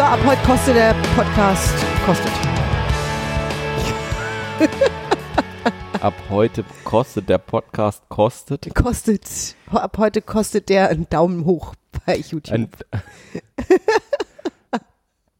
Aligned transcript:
So, 0.00 0.06
ab 0.06 0.20
heute 0.24 0.40
kostet 0.46 0.76
der 0.76 0.94
Podcast, 1.14 1.74
kostet. 2.06 2.32
Ab 6.00 6.14
heute 6.30 6.64
kostet 6.84 7.28
der 7.28 7.36
Podcast 7.36 8.08
kostet. 8.08 8.74
Kostet, 8.74 9.56
ab 9.70 9.98
heute 9.98 10.22
kostet 10.22 10.70
der 10.70 10.88
einen 10.88 11.06
Daumen 11.10 11.44
hoch 11.44 11.74
bei 12.06 12.16
YouTube. 12.16 12.50
Ein 12.50 12.70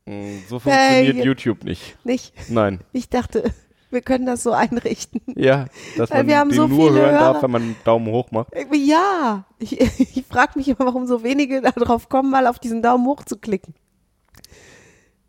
so 0.50 0.58
funktioniert 0.58 1.16
Hey. 1.16 1.24
YouTube 1.24 1.64
nicht. 1.64 1.96
Nicht? 2.04 2.34
Nein. 2.50 2.80
Ich 2.92 3.08
dachte, 3.08 3.54
wir 3.88 4.02
können 4.02 4.26
das 4.26 4.42
so 4.42 4.52
einrichten. 4.52 5.22
Ja, 5.36 5.68
dass 5.96 6.10
man 6.10 6.26
wir 6.26 6.38
haben 6.38 6.50
den 6.50 6.56
so 6.56 6.66
nur 6.66 6.88
viele 6.90 7.00
hören 7.00 7.14
darf, 7.14 7.36
Hörer. 7.36 7.42
wenn 7.44 7.50
man 7.50 7.62
einen 7.62 7.76
Daumen 7.84 8.12
hoch 8.12 8.30
macht. 8.30 8.48
Ja, 8.74 9.46
ich, 9.58 9.80
ich 9.80 10.26
frage 10.28 10.52
mich 10.56 10.68
immer, 10.68 10.80
warum 10.80 11.06
so 11.06 11.22
wenige 11.22 11.62
darauf 11.62 12.10
kommen, 12.10 12.30
mal 12.30 12.46
auf 12.46 12.58
diesen 12.58 12.82
Daumen 12.82 13.06
hoch 13.06 13.24
zu 13.24 13.38
klicken. 13.38 13.72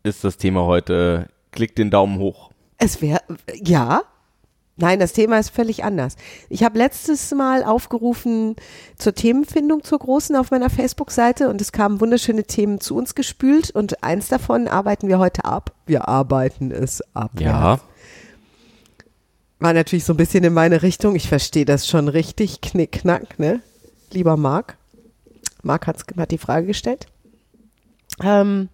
Ist 0.02 0.24
das 0.24 0.36
Thema 0.36 0.64
heute. 0.66 1.28
Klick 1.52 1.76
den 1.76 1.90
Daumen 1.90 2.18
hoch. 2.18 2.50
Es 2.78 3.00
wäre, 3.00 3.20
ja. 3.54 4.02
Nein, 4.76 4.98
das 4.98 5.12
Thema 5.12 5.38
ist 5.38 5.50
völlig 5.50 5.84
anders. 5.84 6.16
Ich 6.48 6.64
habe 6.64 6.78
letztes 6.78 7.30
Mal 7.32 7.62
aufgerufen 7.62 8.56
zur 8.96 9.14
Themenfindung 9.14 9.84
zur 9.84 9.98
Großen 9.98 10.34
auf 10.34 10.50
meiner 10.50 10.70
Facebook-Seite 10.70 11.48
und 11.50 11.60
es 11.60 11.72
kamen 11.72 12.00
wunderschöne 12.00 12.44
Themen 12.44 12.80
zu 12.80 12.96
uns 12.96 13.14
gespült 13.14 13.70
und 13.70 14.02
eins 14.02 14.28
davon 14.28 14.68
arbeiten 14.68 15.08
wir 15.08 15.18
heute 15.18 15.44
ab. 15.44 15.72
Wir 15.86 16.08
arbeiten 16.08 16.72
es 16.72 17.02
ab. 17.14 17.32
Ja. 17.38 17.80
War 19.60 19.72
natürlich 19.74 20.04
so 20.04 20.14
ein 20.14 20.16
bisschen 20.16 20.42
in 20.42 20.54
meine 20.54 20.82
Richtung. 20.82 21.14
Ich 21.14 21.28
verstehe 21.28 21.66
das 21.66 21.86
schon 21.86 22.08
richtig. 22.08 22.62
Knickknack, 22.62 23.38
ne? 23.38 23.60
Lieber 24.10 24.36
Marc. 24.36 24.76
Marc 25.62 25.86
hat 25.86 26.30
die 26.32 26.38
Frage 26.38 26.66
gestellt. 26.66 27.06
Ähm, 28.20 28.68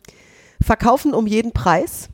verkaufen 0.61 1.15
um 1.15 1.27
jeden 1.27 1.53
Preis. 1.53 2.09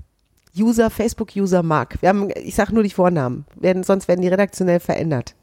User, 0.57 0.89
Facebook-User 0.89 1.63
Marc. 1.63 2.01
Wir 2.01 2.11
haben, 2.11 2.31
ich 2.37 2.55
sage 2.55 2.73
nur 2.75 2.85
die 2.85 2.91
Vornamen, 2.91 3.45
werden, 3.57 3.83
sonst 3.83 4.07
werden 4.07 4.23
die 4.23 4.29
redaktionell 4.29 4.79
verändert. 4.79 5.35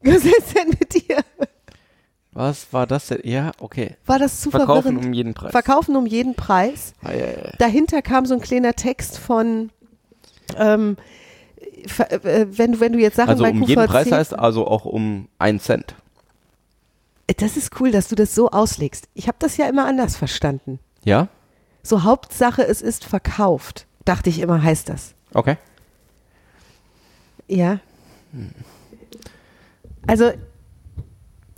Was 0.02 0.24
ist 0.24 0.56
denn 0.56 0.68
mit 0.70 0.94
dir? 0.94 1.18
Was 2.32 2.72
war 2.72 2.86
das 2.86 3.06
denn? 3.06 3.20
Ja, 3.22 3.52
okay. 3.60 3.96
War 4.06 4.18
das 4.18 4.40
zu 4.40 4.50
Verkaufen 4.50 4.82
verwirrend? 4.82 5.06
um 5.06 5.12
jeden 5.12 5.34
Preis. 5.34 5.52
Verkaufen 5.52 5.94
um 5.94 6.04
jeden 6.04 6.34
Preis. 6.34 6.94
Ah, 7.02 7.12
ja, 7.12 7.26
ja. 7.26 7.52
dahinter 7.58 8.02
kam 8.02 8.26
so 8.26 8.34
ein 8.34 8.40
kleiner 8.40 8.74
Text 8.74 9.18
von, 9.18 9.70
ähm, 10.58 10.96
äh, 12.08 12.46
wenn, 12.50 12.72
du, 12.72 12.80
wenn 12.80 12.92
du 12.92 12.98
jetzt 12.98 13.16
Sachen 13.16 13.30
Also 13.30 13.44
bei 13.44 13.50
um 13.50 13.62
jeden 13.62 13.86
Preis 13.86 14.10
heißt 14.10 14.36
also 14.36 14.66
auch 14.66 14.84
um 14.84 15.28
einen 15.38 15.60
Cent. 15.60 15.94
Das 17.26 17.56
ist 17.56 17.80
cool, 17.80 17.90
dass 17.90 18.08
du 18.08 18.14
das 18.14 18.34
so 18.34 18.50
auslegst. 18.50 19.08
Ich 19.14 19.28
habe 19.28 19.38
das 19.40 19.56
ja 19.56 19.68
immer 19.68 19.86
anders 19.86 20.16
verstanden. 20.16 20.78
Ja? 21.04 21.28
So 21.82 22.02
Hauptsache, 22.02 22.66
es 22.66 22.82
ist 22.82 23.04
verkauft, 23.04 23.86
dachte 24.04 24.30
ich 24.30 24.40
immer, 24.40 24.62
heißt 24.62 24.88
das. 24.88 25.14
Okay. 25.32 25.56
Ja. 27.46 27.80
Also 30.06 30.32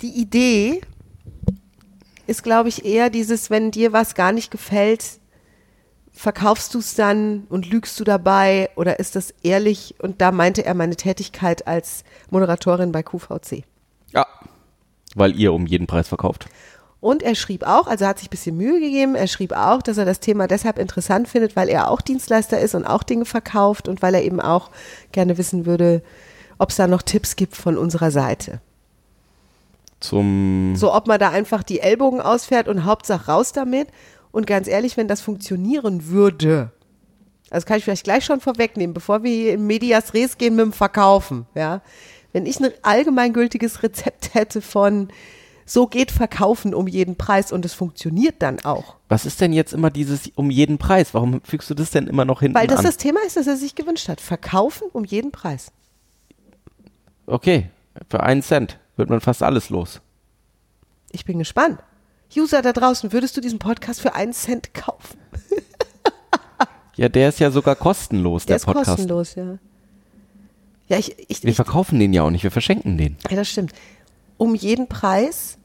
die 0.01 0.21
Idee 0.21 0.81
ist, 2.27 2.43
glaube 2.43 2.69
ich, 2.69 2.85
eher 2.85 3.11
dieses, 3.11 3.51
wenn 3.51 3.71
dir 3.71 3.93
was 3.93 4.15
gar 4.15 4.33
nicht 4.33 4.51
gefällt, 4.51 5.21
verkaufst 6.13 6.75
du 6.75 6.79
es 6.79 6.95
dann 6.95 7.45
und 7.51 7.71
lügst 7.71 8.01
du 8.01 8.05
dabei 8.05 8.71
oder 8.75 8.99
ist 8.99 9.17
das 9.17 9.35
ehrlich? 9.43 9.95
Und 9.99 10.21
da 10.21 10.33
meinte 10.33 10.65
er 10.65 10.75
meine 10.75 10.97
Tätigkeit 10.97 11.67
als 11.67 12.05
Moderatorin 12.31 12.91
bei 12.91 13.03
QVC. 13.03 13.65
Ja. 14.13 14.27
Weil 15.17 15.35
ihr 15.35 15.53
um 15.53 15.67
jeden 15.67 15.89
Preis 15.89 16.07
verkauft. 16.07 16.47
Und 17.01 17.23
er 17.23 17.35
schrieb 17.35 17.65
auch, 17.65 17.89
also 17.89 18.05
er 18.05 18.11
hat 18.11 18.19
sich 18.19 18.29
ein 18.29 18.31
bisschen 18.31 18.57
Mühe 18.57 18.81
gegeben, 18.81 19.15
er 19.15 19.27
schrieb 19.27 19.53
auch, 19.53 19.83
dass 19.83 19.99
er 19.99 20.05
das 20.05 20.21
Thema 20.21 20.47
deshalb 20.47 20.79
interessant 20.79 21.29
findet, 21.29 21.57
weil 21.57 21.69
er 21.69 21.91
auch 21.91 22.01
Dienstleister 22.01 22.61
ist 22.61 22.75
und 22.75 22.85
auch 22.85 23.03
Dinge 23.03 23.25
verkauft 23.25 23.89
und 23.89 24.03
weil 24.03 24.15
er 24.15 24.23
eben 24.23 24.41
auch 24.41 24.71
gerne 25.13 25.39
wissen 25.39 25.67
würde, 25.67 26.03
ob 26.59 26.71
es 26.71 26.77
da 26.77 26.87
noch 26.87 27.03
Tipps 27.03 27.37
gibt 27.37 27.57
von 27.57 27.77
unserer 27.77 28.11
Seite. 28.11 28.61
Zum. 30.01 30.75
So, 30.77 30.95
ob 30.95 31.07
man 31.07 31.19
da 31.19 31.31
einfach 31.31 31.63
die 31.63 31.81
Ellbogen 31.81 32.21
ausfährt 32.21 32.69
und 32.69 32.85
Hauptsache 32.85 33.31
raus 33.31 33.53
damit. 33.53 33.89
Und 34.31 34.47
ganz 34.47 34.69
ehrlich, 34.69 34.97
wenn 34.97 35.09
das 35.09 35.21
funktionieren 35.23 36.09
würde, 36.09 36.71
also 37.51 37.67
kann 37.67 37.79
ich 37.79 37.85
vielleicht 37.85 38.05
gleich 38.05 38.25
schon 38.25 38.41
vorwegnehmen, 38.41 38.93
bevor 38.93 39.23
wir 39.23 39.31
hier 39.31 39.55
in 39.55 39.67
Medias 39.67 40.13
Res 40.13 40.37
gehen 40.37 40.57
mit 40.57 40.65
dem 40.65 40.73
Verkaufen, 40.73 41.47
ja. 41.55 41.81
Wenn 42.37 42.45
ich 42.45 42.61
ein 42.61 42.71
allgemeingültiges 42.83 43.83
Rezept 43.83 44.35
hätte 44.35 44.61
von 44.61 45.09
so 45.65 45.87
geht 45.87 46.11
Verkaufen 46.11 46.75
um 46.75 46.87
jeden 46.87 47.17
Preis 47.17 47.51
und 47.51 47.65
es 47.65 47.73
funktioniert 47.73 48.43
dann 48.43 48.61
auch. 48.61 48.97
Was 49.09 49.25
ist 49.25 49.41
denn 49.41 49.55
jetzt 49.55 49.73
immer 49.73 49.89
dieses 49.89 50.31
um 50.35 50.51
jeden 50.51 50.77
Preis? 50.77 51.15
Warum 51.15 51.41
fügst 51.45 51.71
du 51.71 51.75
das 51.75 51.93
denn 51.93 52.07
immer 52.07 52.27
noch 52.27 52.41
hinten 52.41 52.55
Weil 52.55 52.67
das 52.67 52.81
an? 52.81 52.85
das 52.85 52.99
Thema 52.99 53.21
ist, 53.27 53.39
das 53.39 53.47
er 53.47 53.57
sich 53.57 53.75
gewünscht 53.75 54.11
hat. 54.11 54.21
Verkaufen 54.21 54.87
um 54.93 55.03
jeden 55.07 55.33
Preis. 55.33 55.73
okay, 57.27 57.71
für 58.11 58.23
einen 58.23 58.43
Cent 58.43 58.79
wird 58.99 59.09
man 59.09 59.23
fast 59.23 59.43
alles 59.43 59.71
los. 59.71 60.03
Ich 61.13 61.25
bin 61.25 61.39
gespannt. 61.39 61.79
User 62.37 62.61
da 62.61 62.75
draußen, 62.75 63.15
würdest 63.15 63.35
du 63.39 63.41
diesen 63.41 63.59
Podcast 63.59 64.03
für 64.03 64.15
einen 64.15 64.35
Cent 64.35 64.75
kaufen? 64.75 65.19
Ja, 66.97 67.09
der 67.09 67.31
ist 67.31 67.41
ja 67.41 67.51
sogar 67.51 67.77
kostenlos, 67.77 68.45
der, 68.45 68.49
Der 68.49 68.57
ist 68.57 68.67
Podcast. 68.67 68.91
kostenlos, 68.91 69.35
ja. 69.37 69.57
Ja, 70.89 70.99
ich, 70.99 71.17
ich, 71.29 71.43
Wir 71.43 71.51
ich 71.51 71.57
verkaufen 71.57 71.99
den 71.99 72.13
ja 72.13 72.23
auch 72.23 72.31
nicht, 72.31 72.45
wir 72.45 72.51
verschenken 72.51 72.97
den. 72.99 73.17
Ja, 73.29 73.37
das 73.37 73.49
stimmt. 73.49 73.73
Um 74.39 74.55
jeden 74.55 74.87
Preis, 74.89 75.59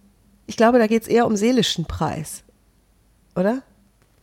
ich 0.47 0.57
glaube, 0.57 0.79
da 0.79 0.87
geht 0.87 1.03
es 1.03 1.07
eher 1.07 1.27
um 1.27 1.35
seelischen 1.35 1.85
Preis. 1.85 2.43
Oder? 3.35 3.61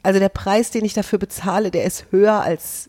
Also 0.02 0.18
der 0.18 0.28
Preis, 0.28 0.70
den 0.70 0.84
ich 0.84 0.94
dafür 0.94 1.18
bezahle, 1.18 1.70
der 1.70 1.84
ist 1.84 2.06
höher 2.10 2.40
als 2.40 2.88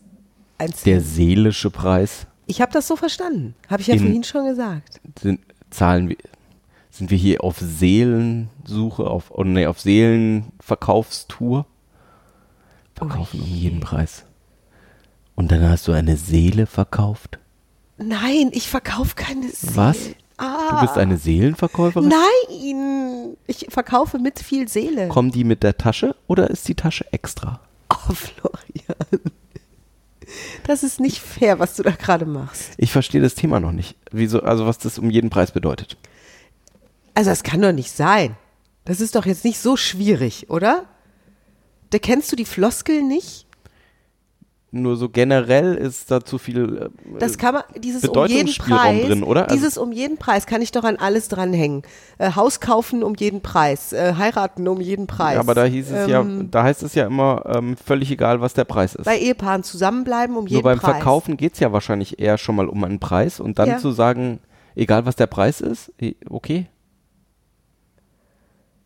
ein 0.58 0.72
Cent. 0.72 0.86
Der 0.86 1.00
seelische 1.00 1.70
Preis 1.70 2.26
Ich 2.46 2.60
habe 2.60 2.72
das 2.72 2.86
so 2.88 2.96
verstanden. 2.96 3.54
Habe 3.68 3.82
ich 3.82 3.88
ja 3.88 3.94
In- 3.94 4.00
vorhin 4.00 4.24
schon 4.24 4.46
gesagt. 4.46 5.00
sind, 5.20 5.40
zahlen 5.70 6.08
wir, 6.08 6.16
sind 6.90 7.10
wir 7.10 7.18
hier 7.18 7.44
auf 7.44 7.58
Seelensuche, 7.58 9.04
auf, 9.04 9.30
oh 9.30 9.44
nee, 9.44 9.66
auf 9.66 9.80
Seelenverkaufstour? 9.80 11.66
Verkaufen 12.94 13.40
um 13.40 13.46
jeden 13.46 13.80
Preis. 13.80 14.24
Und 15.34 15.50
dann 15.52 15.66
hast 15.68 15.88
du 15.88 15.92
eine 15.92 16.16
Seele 16.16 16.66
verkauft? 16.66 17.38
Nein, 18.02 18.50
ich 18.52 18.68
verkaufe 18.68 19.14
keine 19.14 19.48
Seele. 19.50 19.76
Was? 19.76 19.98
Ah, 20.38 20.70
Du 20.70 20.80
bist 20.86 20.96
eine 20.96 21.18
Seelenverkäuferin? 21.18 22.08
Nein, 22.08 23.36
ich 23.46 23.66
verkaufe 23.68 24.18
mit 24.18 24.38
viel 24.40 24.68
Seele. 24.68 25.08
Kommen 25.08 25.30
die 25.30 25.44
mit 25.44 25.62
der 25.62 25.76
Tasche 25.76 26.16
oder 26.26 26.48
ist 26.48 26.66
die 26.66 26.74
Tasche 26.74 27.04
extra? 27.12 27.60
Oh, 27.90 28.14
Florian. 28.14 29.20
Das 30.66 30.82
ist 30.82 31.00
nicht 31.00 31.18
fair, 31.20 31.58
was 31.58 31.76
du 31.76 31.82
da 31.82 31.90
gerade 31.90 32.24
machst. 32.24 32.70
Ich 32.78 32.92
verstehe 32.92 33.20
das 33.20 33.34
Thema 33.34 33.60
noch 33.60 33.72
nicht. 33.72 33.96
Wieso, 34.12 34.40
also 34.42 34.64
was 34.66 34.78
das 34.78 34.98
um 34.98 35.10
jeden 35.10 35.28
Preis 35.28 35.50
bedeutet. 35.52 35.96
Also 37.14 37.30
das 37.30 37.42
kann 37.42 37.60
doch 37.60 37.72
nicht 37.72 37.90
sein. 37.90 38.36
Das 38.84 39.00
ist 39.00 39.16
doch 39.16 39.26
jetzt 39.26 39.44
nicht 39.44 39.58
so 39.58 39.76
schwierig, 39.76 40.48
oder? 40.48 40.84
Da 41.90 41.98
kennst 41.98 42.30
du 42.32 42.36
die 42.36 42.44
Floskel 42.44 43.02
nicht? 43.02 43.46
Nur 44.72 44.94
so 44.96 45.08
generell 45.08 45.74
ist 45.74 46.12
da 46.12 46.20
zu 46.24 46.38
viel. 46.38 46.90
äh, 47.16 47.18
Das 47.18 47.38
kann 47.38 47.54
man, 47.54 47.64
dieses 47.82 48.04
um 48.08 48.26
jeden 48.26 48.54
Preis, 48.54 49.04
drin, 49.06 49.24
oder? 49.24 49.44
Also- 49.44 49.56
dieses 49.56 49.76
um 49.76 49.90
jeden 49.90 50.16
Preis 50.16 50.46
kann 50.46 50.62
ich 50.62 50.70
doch 50.70 50.84
an 50.84 50.94
alles 50.96 51.26
dranhängen. 51.26 51.82
Äh, 52.18 52.32
Haus 52.36 52.60
kaufen 52.60 53.02
um 53.02 53.16
jeden 53.16 53.40
Preis, 53.40 53.92
äh, 53.92 54.14
heiraten 54.16 54.68
um 54.68 54.80
jeden 54.80 55.08
Preis. 55.08 55.34
Ja, 55.34 55.40
aber 55.40 55.54
da 55.56 55.64
hieß 55.64 55.90
es 55.90 56.08
ja, 56.08 56.20
Ähm, 56.20 56.52
da 56.52 56.62
heißt 56.62 56.84
es 56.84 56.94
ja 56.94 57.06
immer 57.08 57.42
ähm, 57.46 57.76
völlig 57.76 58.12
egal, 58.12 58.40
was 58.40 58.54
der 58.54 58.64
Preis 58.64 58.94
ist. 58.94 59.06
Bei 59.06 59.18
Ehepaaren 59.18 59.64
zusammenbleiben 59.64 60.36
um 60.36 60.44
Nur 60.44 60.50
jeden 60.50 60.62
beim 60.62 60.78
Preis. 60.78 60.92
Verkaufen 60.94 61.36
geht 61.36 61.54
es 61.54 61.58
ja 61.60 61.72
wahrscheinlich 61.72 62.20
eher 62.20 62.38
schon 62.38 62.54
mal 62.54 62.68
um 62.68 62.84
einen 62.84 63.00
Preis 63.00 63.40
und 63.40 63.58
dann 63.58 63.70
Ja. 63.70 63.78
zu 63.78 63.90
sagen, 63.90 64.38
egal 64.76 65.04
was 65.04 65.16
der 65.16 65.26
Preis 65.26 65.60
ist, 65.60 65.92
okay. 66.28 66.68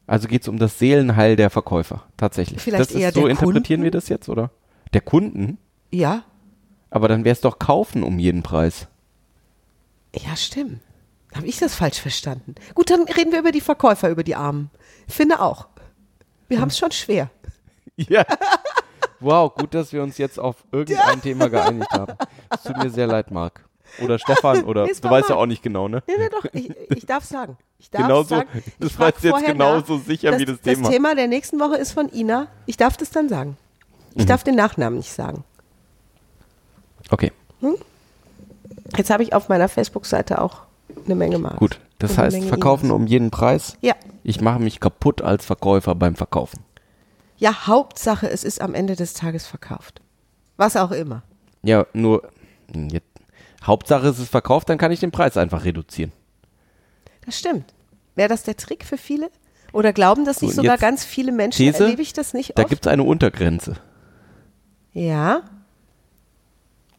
Also 0.07 0.29
geht 0.29 0.43
es 0.43 0.49
um 0.49 0.59
das 0.59 0.79
Seelenheil 0.79 1.37
der 1.37 1.51
Verkäufer, 1.51 2.05
tatsächlich. 2.17 2.61
Vielleicht 2.63 2.81
das 2.81 2.91
ist, 2.91 3.01
eher 3.01 3.13
so 3.13 3.21
der 3.23 3.31
interpretieren 3.31 3.81
Kunden? 3.81 3.85
wir 3.85 3.91
das 3.91 4.09
jetzt, 4.09 4.29
oder? 4.31 4.51
Der 4.93 5.01
Kunden? 5.01 5.59
Ja, 5.95 6.25
Aber 6.91 7.07
dann 7.09 7.25
wäre 7.25 7.33
es 7.35 7.41
doch 7.41 7.59
kaufen 7.61 8.03
um 8.03 8.19
jeden 8.19 8.43
Preis. 8.43 8.89
ja, 10.15 10.35
stimmt. 10.37 10.81
Habe 11.35 11.47
ich 11.47 11.59
das 11.59 11.75
falsch 11.75 12.01
verstanden? 12.01 12.55
Gut, 12.75 12.91
dann 12.91 13.03
reden 13.05 13.33
wir 13.33 13.41
über 13.41 13.51
die 13.53 13.61
Verkäufer, 13.61 14.09
über 14.11 14.23
die 14.25 14.35
Armen. 14.37 14.71
Ich 15.09 15.15
finde 15.15 15.41
auch. 15.41 15.67
Wir 16.49 16.61
haben 16.61 16.69
es 16.69 16.79
schon 16.79 16.91
schwer. 16.93 17.31
Ja. 17.97 18.25
Wow, 19.21 19.55
gut, 19.55 19.73
dass 19.73 19.93
wir 19.93 20.03
uns 20.03 20.19
jetzt 20.19 20.41
auf 20.41 20.65
irgendein 20.73 21.23
Thema 21.23 21.49
geeinigt 21.49 21.93
haben. 21.93 22.15
Es 22.51 22.65
tut 22.65 22.77
mir 22.77 22.91
sehr 22.91 23.07
leid, 23.07 23.31
Marc. 23.31 23.65
Oder 24.03 24.19
Stefan, 24.19 24.65
oder 24.65 24.87
du 24.89 25.11
weißt 25.11 25.29
ja 25.29 25.37
auch 25.37 25.47
nicht 25.47 25.63
genau, 25.63 25.87
ne? 25.87 26.03
Nee, 26.09 26.15
nee, 26.19 26.29
doch, 26.29 26.45
ich, 26.53 26.71
ich 26.91 27.07
darf 27.07 27.23
sagen. 27.25 27.57
Ich 27.79 27.91
darf 27.91 28.03
Genauso, 28.03 28.35
sagen. 28.35 28.49
das 28.81 28.99
war 28.99 29.07
jetzt, 29.11 29.23
genauso 29.47 29.99
nach. 29.99 30.05
sicher 30.05 30.37
wie 30.41 30.45
das 30.45 30.61
Thema. 30.61 30.83
Das 30.83 30.91
Thema 30.91 31.15
der 31.15 31.29
nächsten 31.29 31.61
Woche 31.61 31.77
ist 31.77 31.93
von 31.93 32.13
Ina. 32.13 32.49
Ich 32.67 32.77
darf 32.77 32.97
das 32.97 33.11
dann 33.11 33.29
sagen. 33.29 33.57
Ich 34.17 34.25
Mhm. 34.25 34.27
darf 34.27 34.43
den 34.43 34.57
Nachnamen 34.57 34.99
nicht 34.99 35.13
sagen. 35.13 35.45
Okay, 37.11 37.33
Jetzt 38.97 39.11
habe 39.11 39.23
ich 39.25 39.33
auf 39.33 39.49
meiner 39.49 39.69
Facebook-Seite 39.69 40.41
auch 40.41 40.63
eine 41.05 41.15
Menge 41.17 41.39
Marks. 41.39 41.59
gut. 41.59 41.81
Das 41.99 42.17
heißt, 42.19 42.45
verkaufen 42.45 42.87
Inas. 42.87 42.97
um 42.97 43.07
jeden 43.07 43.31
Preis. 43.31 43.77
Ja, 43.81 43.95
Ich 44.23 44.41
mache 44.41 44.61
mich 44.61 44.79
kaputt 44.79 45.23
als 45.23 45.45
Verkäufer 45.45 45.95
beim 45.95 46.15
Verkaufen. 46.15 46.61
Ja, 47.37 47.67
Hauptsache, 47.67 48.29
es 48.31 48.45
ist 48.45 48.61
am 48.61 48.75
Ende 48.75 48.95
des 48.95 49.15
Tages 49.15 49.47
verkauft. 49.47 50.01
Was 50.57 50.77
auch 50.77 50.93
immer. 50.93 51.23
Ja, 51.63 51.87
nur 51.95 52.29
hm, 52.73 52.89
jetzt, 52.91 53.07
Hauptsache 53.65 54.07
es 54.09 54.19
ist 54.21 54.31
verkauft, 54.31 54.69
dann 54.69 54.79
kann 54.79 54.93
ich 54.93 55.01
den 55.01 55.11
Preis 55.11 55.37
einfach 55.37 55.65
reduzieren. 55.65 56.13
Das 57.27 57.39
stimmt. 57.39 57.65
Wäre 58.15 58.29
das 58.29 58.43
der 58.45 58.57
Trick 58.57 58.85
für 58.85 58.99
viele? 58.99 59.31
Oder 59.73 59.93
glauben 59.93 60.25
das 60.25 60.41
nicht 60.43 60.55
So, 60.55 60.63
sogar 60.63 60.79
ganz 60.79 61.05
viele 61.05 61.33
Menschen? 61.33 61.57
These, 61.57 61.83
Erlebe 61.85 62.03
ich 62.03 62.13
das 62.13 62.33
nicht 62.35 62.57
Da 62.57 62.63
oft? 62.63 62.71
gibt 62.71 62.87
es 62.87 62.93
eine 62.93 63.03
Untergrenze. 63.03 63.77
ja. 64.93 65.43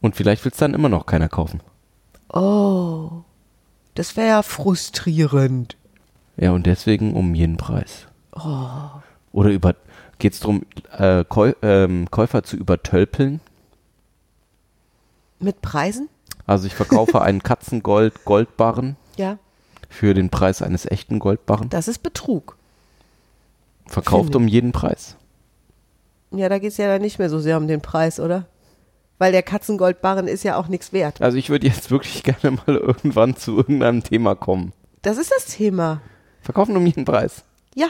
Und 0.06 0.14
vielleicht 0.14 0.44
will 0.44 0.52
es 0.52 0.58
dann 0.58 0.72
immer 0.72 0.88
noch 0.88 1.04
keiner 1.04 1.28
kaufen. 1.28 1.60
Oh. 2.32 3.10
Das 3.96 4.16
wäre 4.16 4.28
ja 4.28 4.42
frustrierend. 4.42 5.76
Ja, 6.36 6.52
und 6.52 6.64
deswegen 6.66 7.14
um 7.14 7.34
jeden 7.34 7.56
Preis. 7.56 8.06
Oh. 8.32 9.00
Oder 9.32 9.50
über 9.50 9.74
geht 10.20 10.34
es 10.34 10.38
darum, 10.38 10.62
äh, 10.96 11.24
Käu 11.28 11.54
ähm, 11.60 12.06
Käufer 12.08 12.44
zu 12.44 12.56
übertölpeln? 12.56 13.40
Mit 15.40 15.60
Preisen? 15.60 16.08
Also 16.46 16.68
ich 16.68 16.74
verkaufe 16.76 17.20
einen 17.20 17.42
Katzengold 17.42 18.24
Goldbarren 18.24 18.94
Ja. 19.16 19.38
für 19.88 20.14
den 20.14 20.30
Preis 20.30 20.62
eines 20.62 20.86
echten 20.86 21.18
Goldbarren. 21.18 21.68
Das 21.68 21.88
ist 21.88 22.04
Betrug. 22.04 22.56
Verkauft 23.88 24.36
um 24.36 24.46
jeden 24.46 24.70
Preis. 24.70 25.16
Ja, 26.30 26.48
da 26.48 26.60
geht 26.60 26.70
es 26.70 26.76
ja 26.76 26.86
dann 26.86 27.02
nicht 27.02 27.18
mehr 27.18 27.28
so 27.28 27.40
sehr 27.40 27.56
um 27.56 27.66
den 27.66 27.80
Preis, 27.80 28.20
oder? 28.20 28.46
Weil 29.18 29.32
der 29.32 29.42
Katzengoldbarren 29.42 30.28
ist 30.28 30.42
ja 30.42 30.56
auch 30.56 30.68
nichts 30.68 30.92
wert. 30.92 31.22
Also 31.22 31.38
ich 31.38 31.48
würde 31.48 31.66
jetzt 31.66 31.90
wirklich 31.90 32.22
gerne 32.22 32.58
mal 32.66 32.76
irgendwann 32.76 33.36
zu 33.36 33.56
irgendeinem 33.56 34.02
Thema 34.02 34.34
kommen. 34.34 34.72
Das 35.02 35.16
ist 35.18 35.32
das 35.34 35.46
Thema. 35.46 36.00
Verkaufen 36.42 36.76
um 36.76 36.86
jeden 36.86 37.04
Preis. 37.04 37.44
Ja. 37.74 37.88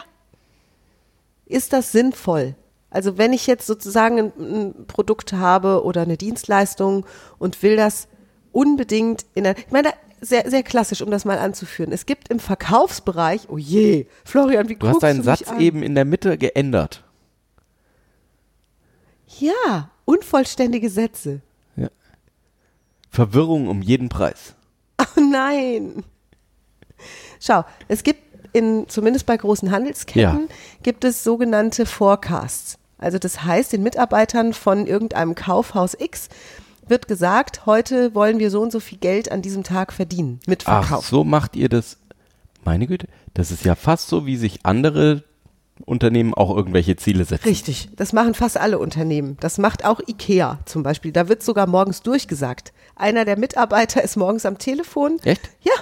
Ist 1.46 1.72
das 1.72 1.92
sinnvoll? 1.92 2.54
Also 2.90 3.18
wenn 3.18 3.32
ich 3.32 3.46
jetzt 3.46 3.66
sozusagen 3.66 4.18
ein, 4.18 4.32
ein 4.38 4.86
Produkt 4.86 5.32
habe 5.32 5.84
oder 5.84 6.02
eine 6.02 6.16
Dienstleistung 6.16 7.04
und 7.38 7.62
will 7.62 7.76
das 7.76 8.08
unbedingt 8.52 9.26
in 9.34 9.44
der, 9.44 9.58
ich 9.58 9.70
meine, 9.70 9.92
sehr, 10.20 10.48
sehr 10.50 10.62
klassisch, 10.62 11.02
um 11.02 11.10
das 11.10 11.24
mal 11.24 11.38
anzuführen. 11.38 11.92
Es 11.92 12.06
gibt 12.06 12.28
im 12.28 12.38
Verkaufsbereich, 12.40 13.48
oh 13.50 13.58
je, 13.58 14.06
Florian, 14.24 14.68
wie 14.68 14.76
Du 14.76 14.88
hast 14.88 15.02
deinen 15.02 15.18
du 15.18 15.24
Satz 15.24 15.42
an? 15.48 15.60
eben 15.60 15.82
in 15.82 15.94
der 15.94 16.04
Mitte 16.06 16.38
geändert. 16.38 17.04
Ja, 19.38 19.90
unvollständige 20.06 20.88
Sätze. 20.88 21.42
Verwirrung 23.10 23.68
um 23.68 23.82
jeden 23.82 24.08
Preis. 24.08 24.54
Oh 25.18 25.20
nein. 25.20 26.04
Schau, 27.40 27.64
es 27.88 28.02
gibt 28.02 28.20
in, 28.54 28.86
zumindest 28.88 29.24
bei 29.26 29.36
großen 29.36 29.70
Handelsketten, 29.70 30.48
gibt 30.82 31.04
es 31.04 31.24
sogenannte 31.24 31.86
Forecasts. 31.86 32.78
Also 32.98 33.18
das 33.18 33.42
heißt, 33.44 33.72
den 33.72 33.82
Mitarbeitern 33.82 34.52
von 34.52 34.86
irgendeinem 34.86 35.34
Kaufhaus 35.34 35.94
X 35.98 36.28
wird 36.86 37.08
gesagt, 37.08 37.66
heute 37.66 38.14
wollen 38.14 38.38
wir 38.38 38.50
so 38.50 38.60
und 38.60 38.72
so 38.72 38.80
viel 38.80 38.98
Geld 38.98 39.30
an 39.32 39.42
diesem 39.42 39.64
Tag 39.64 39.92
verdienen 39.92 40.40
mit 40.46 40.64
Ach, 40.66 40.86
Verkauf. 40.86 41.06
so 41.06 41.24
macht 41.24 41.56
ihr 41.56 41.68
das. 41.68 41.98
Meine 42.64 42.86
Güte, 42.86 43.08
das 43.34 43.50
ist 43.50 43.64
ja 43.64 43.74
fast 43.74 44.08
so, 44.08 44.26
wie 44.26 44.36
sich 44.36 44.64
andere 44.64 45.22
Unternehmen 45.84 46.32
auch 46.34 46.54
irgendwelche 46.56 46.96
Ziele 46.96 47.24
setzen. 47.24 47.44
Richtig, 47.48 47.90
das 47.96 48.12
machen 48.12 48.34
fast 48.34 48.56
alle 48.56 48.78
Unternehmen. 48.78 49.36
Das 49.40 49.58
macht 49.58 49.84
auch 49.84 50.00
IKEA 50.06 50.58
zum 50.64 50.82
Beispiel. 50.82 51.12
Da 51.12 51.28
wird 51.28 51.42
sogar 51.42 51.66
morgens 51.66 52.02
durchgesagt. 52.02 52.72
Einer 52.94 53.24
der 53.24 53.38
Mitarbeiter 53.38 54.02
ist 54.02 54.16
morgens 54.16 54.46
am 54.46 54.58
Telefon. 54.58 55.18
Echt? 55.22 55.50
Ja. 55.62 55.72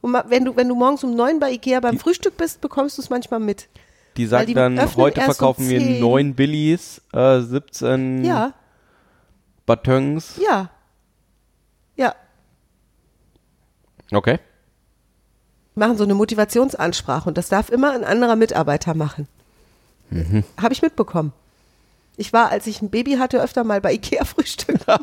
Und 0.00 0.14
wenn 0.28 0.44
du, 0.46 0.56
wenn 0.56 0.68
du 0.68 0.74
morgens 0.74 1.04
um 1.04 1.14
neun 1.14 1.38
bei 1.38 1.52
IKEA 1.52 1.80
beim 1.80 1.98
Frühstück 1.98 2.36
bist, 2.36 2.60
bekommst 2.60 2.96
du 2.98 3.02
es 3.02 3.10
manchmal 3.10 3.40
mit. 3.40 3.68
Die 4.16 4.26
sagen 4.26 4.46
die 4.46 4.54
dann, 4.54 4.78
heute 4.96 5.20
erst 5.20 5.28
um 5.30 5.34
verkaufen 5.34 5.68
wir 5.68 5.78
10. 5.78 6.00
neun 6.00 6.34
Billies, 6.34 7.00
äh, 7.12 7.40
17 7.40 8.24
Ja, 8.24 8.52
Batons. 9.66 10.40
ja. 10.44 10.70
Ja. 11.96 12.14
Okay. 14.12 14.38
Machen 15.74 15.96
so 15.96 16.04
eine 16.04 16.14
Motivationsansprache 16.14 17.28
und 17.28 17.38
das 17.38 17.48
darf 17.48 17.70
immer 17.70 17.92
ein 17.92 18.04
anderer 18.04 18.36
Mitarbeiter 18.36 18.94
machen. 18.94 19.28
Habe 20.60 20.72
ich 20.72 20.82
mitbekommen. 20.82 21.32
Ich 22.16 22.32
war, 22.32 22.50
als 22.50 22.66
ich 22.66 22.82
ein 22.82 22.90
Baby 22.90 23.12
hatte, 23.14 23.40
öfter 23.42 23.64
mal 23.64 23.80
bei 23.80 23.94
Ikea 23.94 24.24
frühstücken. 24.26 24.80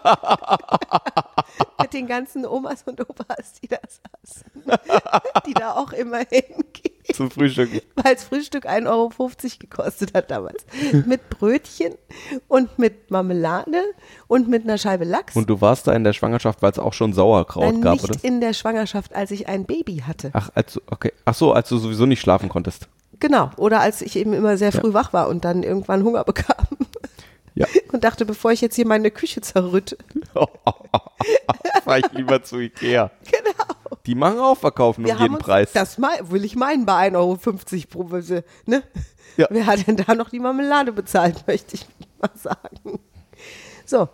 Mit 1.82 1.94
den 1.94 2.08
ganzen 2.08 2.46
Omas 2.46 2.84
und 2.84 3.02
Opas, 3.02 3.54
die 3.62 3.68
da 3.68 3.78
saßen. 3.82 4.52
die 5.48 5.54
da 5.54 5.74
auch 5.74 5.92
immer 5.92 6.20
hingehen. 6.20 6.96
Zum 7.14 7.32
Frühstück. 7.32 7.72
Weil 7.96 8.14
das 8.14 8.24
Frühstück 8.26 8.68
1,50 8.68 8.88
Euro 8.88 9.12
gekostet 9.60 10.14
hat 10.14 10.30
damals. 10.30 10.64
Mit 11.08 11.28
Brötchen 11.30 11.96
und 12.48 12.78
mit 12.78 13.10
Marmelade 13.10 13.82
und 14.28 14.48
mit 14.48 14.64
einer 14.64 14.78
Scheibe 14.78 15.06
Lachs. 15.06 15.36
Und 15.36 15.50
du 15.50 15.60
warst 15.60 15.88
da 15.88 15.94
in 15.94 16.04
der 16.04 16.14
Schwangerschaft, 16.14 16.62
weil 16.62 16.72
es 16.72 16.78
auch 16.78 16.94
schon 16.94 17.14
Sauerkraut 17.14 17.64
Nein, 17.64 17.82
gab, 17.82 17.94
nicht 17.94 18.04
oder? 18.04 18.24
in 18.24 18.42
der 18.42 18.54
Schwangerschaft, 18.54 19.16
als 19.16 19.32
ich 19.32 19.48
ein 19.48 19.66
Baby 19.66 20.04
hatte. 20.06 20.30
Ach, 20.34 20.52
als 20.54 20.80
okay. 20.86 21.12
Ach 21.26 21.34
so, 21.34 21.52
als 21.54 21.70
du 21.70 21.80
sowieso 21.80 22.06
nicht 22.06 22.22
schlafen 22.22 22.48
konntest. 22.48 22.88
Genau. 23.20 23.52
Oder 23.58 23.82
als 23.82 24.02
ich 24.02 24.16
eben 24.16 24.34
immer 24.34 24.58
sehr 24.58 24.72
früh 24.72 24.94
wach 24.94 25.14
war 25.14 25.28
und 25.28 25.44
dann 25.46 25.64
irgendwann 25.64 26.04
Hunger 26.04 26.24
bekam. 26.26 26.68
Ja. 27.56 27.68
Und 27.92 28.04
dachte, 28.04 28.26
bevor 28.26 28.52
ich 28.52 28.62
jetzt 28.62 28.76
hier 28.76 28.88
meine 28.88 29.12
Küche 29.12 29.42
zerrütte. 29.42 29.98
Fahr 31.84 31.98
ich 31.98 32.12
lieber 32.14 32.42
zu 32.44 32.60
Ikea. 32.60 33.12
Genau. 33.26 33.98
Die 34.06 34.16
machen 34.16 34.40
auch 34.40 34.58
Verkaufen 34.58 35.02
um 35.02 35.08
Wir 35.08 35.16
haben 35.16 35.24
jeden 35.24 35.36
uns, 35.36 35.44
Preis. 35.44 35.72
Das 35.74 35.98
will 36.00 36.46
ich 36.46 36.56
meinen 36.56 36.86
bei 36.86 37.10
1,50 37.10 37.16
Euro 37.16 37.38
pro 37.90 38.10
Würfel, 38.12 38.44
ne? 38.66 38.84
Ja. 39.36 39.48
Wer 39.50 39.66
hat 39.66 39.86
denn 39.88 39.98
da 39.98 40.16
noch 40.16 40.30
die 40.30 40.40
Marmelade 40.40 40.92
bezahlt, 40.92 41.44
möchte 41.48 41.76
ich 41.76 41.86
mal 42.22 42.32
sagen. 42.36 43.00
So. 43.86 44.08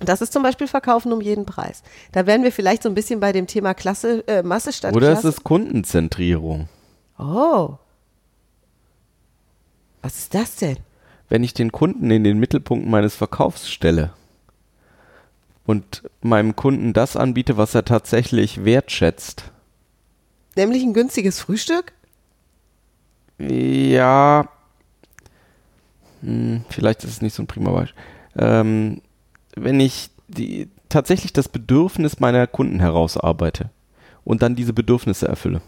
Das 0.00 0.20
ist 0.20 0.32
zum 0.32 0.42
Beispiel 0.42 0.66
Verkaufen 0.66 1.12
um 1.12 1.20
jeden 1.20 1.46
Preis. 1.46 1.82
Da 2.10 2.26
wären 2.26 2.42
wir 2.42 2.50
vielleicht 2.50 2.82
so 2.82 2.88
ein 2.88 2.94
bisschen 2.94 3.20
bei 3.20 3.30
dem 3.32 3.46
Thema 3.46 3.72
Klasse, 3.72 4.26
äh, 4.26 4.42
Masse 4.42 4.72
statt 4.72 4.94
Oder 4.96 5.08
es 5.12 5.20
Klasse. 5.20 5.28
ist 5.36 5.44
Kundenzentrierung. 5.44 6.68
oh. 7.18 7.76
Was 10.02 10.18
ist 10.18 10.34
das 10.34 10.56
denn? 10.56 10.78
Wenn 11.28 11.44
ich 11.44 11.54
den 11.54 11.72
Kunden 11.72 12.10
in 12.10 12.24
den 12.24 12.38
Mittelpunkt 12.38 12.86
meines 12.86 13.14
Verkaufs 13.14 13.70
stelle 13.70 14.12
und 15.64 16.02
meinem 16.20 16.56
Kunden 16.56 16.92
das 16.92 17.16
anbiete, 17.16 17.56
was 17.56 17.74
er 17.74 17.84
tatsächlich 17.84 18.64
wertschätzt. 18.64 19.50
Nämlich 20.56 20.82
ein 20.82 20.92
günstiges 20.92 21.40
Frühstück? 21.40 21.92
Ja, 23.38 24.48
hm, 26.20 26.64
vielleicht 26.68 27.04
ist 27.04 27.10
es 27.10 27.22
nicht 27.22 27.34
so 27.34 27.42
ein 27.42 27.46
prima 27.46 27.70
Beispiel. 27.70 28.02
Ähm, 28.36 29.02
wenn 29.54 29.80
ich 29.80 30.10
die, 30.28 30.68
tatsächlich 30.88 31.32
das 31.32 31.48
Bedürfnis 31.48 32.20
meiner 32.20 32.46
Kunden 32.46 32.80
herausarbeite 32.80 33.70
und 34.24 34.42
dann 34.42 34.56
diese 34.56 34.72
Bedürfnisse 34.72 35.28
erfülle. 35.28 35.62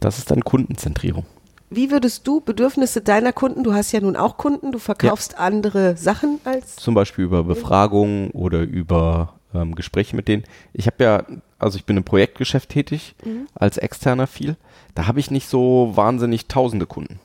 Das 0.00 0.18
ist 0.18 0.30
dann 0.30 0.44
Kundenzentrierung. 0.44 1.26
Wie 1.70 1.90
würdest 1.90 2.26
du 2.26 2.40
Bedürfnisse 2.40 3.02
deiner 3.02 3.32
Kunden, 3.32 3.62
du 3.62 3.74
hast 3.74 3.92
ja 3.92 4.00
nun 4.00 4.16
auch 4.16 4.36
Kunden, 4.36 4.72
du 4.72 4.78
verkaufst 4.78 5.38
andere 5.38 5.96
Sachen 5.96 6.40
als 6.44 6.76
Zum 6.76 6.94
Beispiel 6.94 7.24
über 7.24 7.44
Befragungen 7.44 8.30
oder 8.30 8.62
über 8.62 9.34
ähm, 9.54 9.74
Gespräche 9.74 10.16
mit 10.16 10.28
denen. 10.28 10.44
Ich 10.72 10.86
habe 10.86 11.04
ja, 11.04 11.24
also 11.58 11.76
ich 11.76 11.84
bin 11.84 11.96
im 11.96 12.04
Projektgeschäft 12.04 12.70
tätig, 12.70 13.14
als 13.54 13.76
externer 13.76 14.26
viel. 14.26 14.56
Da 14.94 15.06
habe 15.06 15.20
ich 15.20 15.30
nicht 15.30 15.48
so 15.48 15.92
wahnsinnig 15.94 16.48
tausende 16.48 16.86
Kunden. 16.86 17.20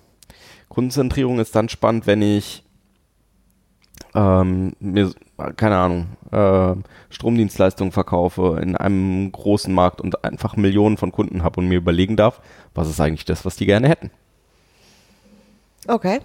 Kundenzentrierung 0.67 1.39
ist 1.39 1.55
dann 1.55 1.69
spannend, 1.69 2.07
wenn 2.07 2.21
ich 2.21 2.63
ähm, 4.15 4.73
mir, 4.79 5.11
keine 5.55 5.77
Ahnung, 5.77 6.07
äh, 6.31 6.75
Stromdienstleistungen 7.09 7.91
verkaufe 7.91 8.59
in 8.61 8.75
einem 8.75 9.31
großen 9.31 9.73
Markt 9.73 10.01
und 10.01 10.23
einfach 10.23 10.55
Millionen 10.55 10.97
von 10.97 11.11
Kunden 11.11 11.43
habe 11.43 11.59
und 11.59 11.67
mir 11.67 11.77
überlegen 11.77 12.15
darf, 12.15 12.41
was 12.73 12.89
ist 12.89 12.99
eigentlich 12.99 13.25
das, 13.25 13.45
was 13.45 13.55
die 13.55 13.65
gerne 13.65 13.87
hätten. 13.87 14.11
Okay. 15.87 16.19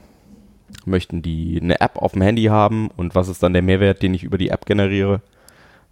möchten 0.84 1.22
die 1.22 1.58
eine 1.60 1.80
App 1.80 1.96
auf 1.96 2.12
dem 2.12 2.22
Handy 2.22 2.44
haben 2.44 2.90
und 2.96 3.14
was 3.14 3.28
ist 3.28 3.42
dann 3.42 3.52
der 3.52 3.62
Mehrwert, 3.62 4.02
den 4.02 4.14
ich 4.14 4.24
über 4.24 4.38
die 4.38 4.50
App 4.50 4.66
generiere? 4.66 5.20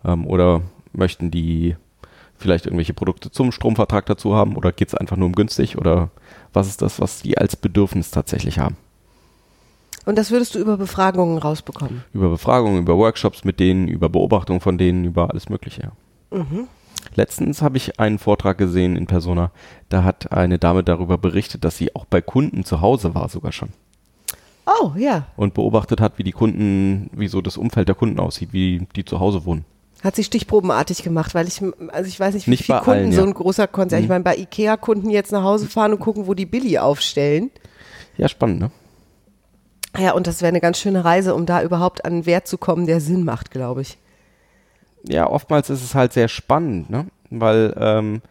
Ähm, 0.04 0.26
oder 0.26 0.62
möchten 0.92 1.30
die 1.30 1.76
vielleicht 2.36 2.66
irgendwelche 2.66 2.94
Produkte 2.94 3.30
zum 3.30 3.52
Stromvertrag 3.52 4.06
dazu 4.06 4.34
haben 4.34 4.56
oder 4.56 4.72
geht 4.72 4.88
es 4.88 4.94
einfach 4.94 5.16
nur 5.16 5.26
um 5.26 5.34
günstig 5.34 5.78
oder 5.78 6.10
was 6.52 6.68
ist 6.68 6.82
das, 6.82 7.00
was 7.00 7.22
die 7.22 7.38
als 7.38 7.56
Bedürfnis 7.56 8.10
tatsächlich 8.10 8.58
haben? 8.58 8.76
Und 10.04 10.16
das 10.16 10.30
würdest 10.30 10.54
du 10.54 10.60
über 10.60 10.76
Befragungen 10.76 11.38
rausbekommen. 11.38 12.04
Über 12.12 12.28
Befragungen, 12.30 12.82
über 12.82 12.96
Workshops 12.96 13.44
mit 13.44 13.58
denen, 13.58 13.88
über 13.88 14.08
Beobachtung 14.08 14.60
von 14.60 14.78
denen, 14.78 15.04
über 15.04 15.30
alles 15.30 15.48
Mögliche. 15.48 15.90
ja. 16.30 16.36
Letztens 17.14 17.62
habe 17.62 17.76
ich 17.76 17.98
einen 18.00 18.18
Vortrag 18.18 18.58
gesehen 18.58 18.96
in 18.96 19.06
Persona, 19.06 19.50
da 19.88 20.04
hat 20.04 20.32
eine 20.32 20.58
Dame 20.58 20.82
darüber 20.82 21.18
berichtet, 21.18 21.64
dass 21.64 21.76
sie 21.76 21.94
auch 21.94 22.04
bei 22.04 22.20
Kunden 22.20 22.64
zu 22.64 22.80
Hause 22.80 23.14
war 23.14 23.28
sogar 23.28 23.52
schon. 23.52 23.70
Oh, 24.66 24.92
ja. 24.96 25.28
und 25.36 25.54
beobachtet 25.54 26.00
hat, 26.00 26.18
wie 26.18 26.24
die 26.24 26.32
Kunden, 26.32 27.08
wie 27.12 27.28
so 27.28 27.40
das 27.40 27.56
Umfeld 27.56 27.86
der 27.86 27.94
Kunden 27.94 28.18
aussieht, 28.18 28.52
wie 28.52 28.86
die 28.96 29.04
zu 29.04 29.20
Hause 29.20 29.44
wohnen. 29.44 29.64
Hat 30.02 30.16
sie 30.16 30.24
stichprobenartig 30.24 31.04
gemacht, 31.04 31.34
weil 31.34 31.46
ich, 31.46 31.62
also 31.88 32.08
ich 32.08 32.18
weiß 32.18 32.34
nicht, 32.34 32.46
wie 32.46 32.50
Nicht 32.50 32.64
viele 32.64 32.78
bei 32.78 32.84
Kunden 32.84 33.00
allen, 33.00 33.12
so 33.12 33.20
ja. 33.20 33.26
ein 33.26 33.34
großer 33.34 33.68
Konzern. 33.68 34.02
Ich 34.02 34.08
meine, 34.08 34.24
bei 34.24 34.36
Ikea-Kunden 34.36 35.08
jetzt 35.10 35.30
nach 35.30 35.44
Hause 35.44 35.68
fahren 35.68 35.92
und 35.92 36.00
gucken, 36.00 36.26
wo 36.26 36.34
die 36.34 36.46
Billy 36.46 36.78
aufstellen. 36.78 37.50
Ja, 38.16 38.28
spannend, 38.28 38.60
ne? 38.60 38.70
Ja, 39.98 40.12
und 40.12 40.26
das 40.26 40.42
wäre 40.42 40.48
eine 40.48 40.60
ganz 40.60 40.78
schöne 40.78 41.04
Reise, 41.04 41.34
um 41.34 41.46
da 41.46 41.62
überhaupt 41.62 42.04
an 42.04 42.12
einen 42.12 42.26
Wert 42.26 42.46
zu 42.46 42.58
kommen, 42.58 42.86
der 42.86 43.00
Sinn 43.00 43.24
macht, 43.24 43.50
glaube 43.50 43.82
ich. 43.82 43.98
Ja, 45.08 45.28
oftmals 45.28 45.70
ist 45.70 45.82
es 45.82 45.94
halt 45.94 46.12
sehr 46.12 46.28
spannend, 46.28 46.90
ne? 46.90 47.06
Weil 47.30 47.74
ähm, 47.78 48.22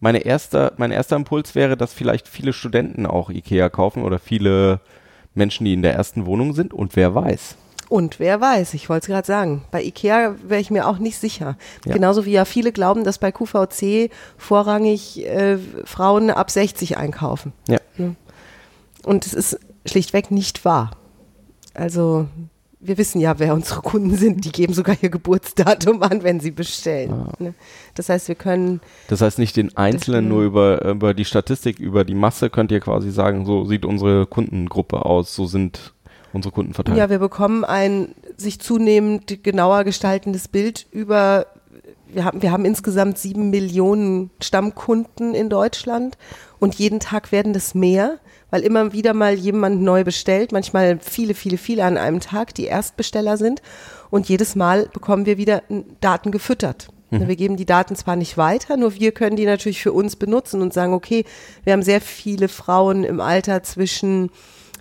meine 0.00 0.20
erste, 0.20 0.72
mein 0.76 0.90
erster 0.90 1.16
Impuls 1.16 1.54
wäre, 1.54 1.76
dass 1.76 1.92
vielleicht 1.92 2.28
viele 2.28 2.52
Studenten 2.52 3.06
auch 3.06 3.30
Ikea 3.30 3.68
kaufen 3.68 4.02
oder 4.02 4.18
viele 4.18 4.80
Menschen, 5.34 5.64
die 5.64 5.74
in 5.74 5.82
der 5.82 5.94
ersten 5.94 6.26
Wohnung 6.26 6.54
sind 6.54 6.72
und 6.74 6.96
wer 6.96 7.14
weiß. 7.14 7.56
Und 7.88 8.20
wer 8.20 8.40
weiß, 8.40 8.74
ich 8.74 8.88
wollte 8.88 9.04
es 9.04 9.08
gerade 9.08 9.26
sagen, 9.26 9.64
bei 9.72 9.82
Ikea 9.82 10.36
wäre 10.44 10.60
ich 10.60 10.70
mir 10.70 10.86
auch 10.86 10.98
nicht 10.98 11.18
sicher. 11.18 11.56
Ja. 11.84 11.94
Genauso 11.94 12.24
wie 12.24 12.30
ja 12.30 12.44
viele 12.44 12.70
glauben, 12.70 13.02
dass 13.02 13.18
bei 13.18 13.32
QVC 13.32 14.12
vorrangig 14.38 15.26
äh, 15.26 15.58
Frauen 15.84 16.30
ab 16.30 16.50
60 16.52 16.98
einkaufen. 16.98 17.52
Ja. 17.68 17.78
Und 19.02 19.26
es 19.26 19.34
ist 19.34 19.58
schlichtweg 19.86 20.30
nicht 20.30 20.64
wahr. 20.64 20.92
Also 21.74 22.28
wir 22.80 22.96
wissen 22.98 23.20
ja, 23.20 23.38
wer 23.38 23.52
unsere 23.54 23.82
Kunden 23.82 24.16
sind. 24.16 24.44
Die 24.44 24.52
geben 24.52 24.72
sogar 24.72 24.96
ihr 25.02 25.10
Geburtsdatum 25.10 26.02
an, 26.02 26.22
wenn 26.22 26.40
sie 26.40 26.50
bestellen. 26.50 27.28
ne? 27.38 27.54
Das 27.94 28.08
heißt, 28.08 28.28
wir 28.28 28.34
können, 28.34 28.80
Das 29.08 29.20
heißt 29.20 29.38
nicht 29.38 29.56
den 29.56 29.76
Einzelnen, 29.76 30.28
nur 30.28 30.42
über, 30.44 30.84
über 30.86 31.12
die 31.14 31.24
Statistik, 31.26 31.78
über 31.78 32.04
die 32.04 32.14
Masse 32.14 32.48
könnt 32.50 32.72
ihr 32.72 32.80
quasi 32.80 33.10
sagen, 33.10 33.44
so 33.44 33.64
sieht 33.64 33.84
unsere 33.84 34.26
Kundengruppe 34.26 35.04
aus, 35.04 35.34
so 35.34 35.46
sind 35.46 35.92
unsere 36.32 36.52
Kunden 36.54 36.74
verteilt. 36.74 36.96
ja, 36.96 37.10
wir 37.10 37.18
bekommen 37.18 37.64
ein 37.64 38.14
sich 38.36 38.60
zunehmend 38.60 39.42
genauer 39.42 39.84
gestaltendes 39.84 40.48
Bild 40.48 40.86
über, 40.90 41.46
wir 42.12 42.24
haben, 42.24 42.42
wir 42.42 42.52
haben 42.52 42.64
insgesamt 42.64 43.18
sieben 43.18 43.50
Millionen 43.50 44.30
Stammkunden 44.40 45.34
in 45.34 45.48
Deutschland 45.48 46.16
und 46.58 46.74
jeden 46.74 47.00
Tag 47.00 47.32
werden 47.32 47.52
das 47.52 47.74
mehr, 47.74 48.18
weil 48.50 48.62
immer 48.62 48.92
wieder 48.92 49.14
mal 49.14 49.34
jemand 49.34 49.82
neu 49.82 50.04
bestellt, 50.04 50.52
manchmal 50.52 50.98
viele, 51.00 51.34
viele, 51.34 51.58
viele 51.58 51.84
an 51.84 51.96
einem 51.96 52.20
Tag, 52.20 52.54
die 52.54 52.64
Erstbesteller 52.64 53.36
sind 53.36 53.62
und 54.10 54.28
jedes 54.28 54.56
Mal 54.56 54.88
bekommen 54.92 55.26
wir 55.26 55.38
wieder 55.38 55.62
Daten 56.00 56.30
gefüttert. 56.30 56.88
Wir 57.12 57.34
geben 57.34 57.56
die 57.56 57.66
Daten 57.66 57.96
zwar 57.96 58.14
nicht 58.14 58.36
weiter, 58.38 58.76
nur 58.76 58.94
wir 58.94 59.10
können 59.10 59.34
die 59.34 59.44
natürlich 59.44 59.82
für 59.82 59.92
uns 59.92 60.14
benutzen 60.14 60.62
und 60.62 60.72
sagen, 60.72 60.92
okay, 60.92 61.24
wir 61.64 61.72
haben 61.72 61.82
sehr 61.82 62.00
viele 62.00 62.46
Frauen 62.46 63.02
im 63.02 63.20
Alter 63.20 63.64
zwischen 63.64 64.30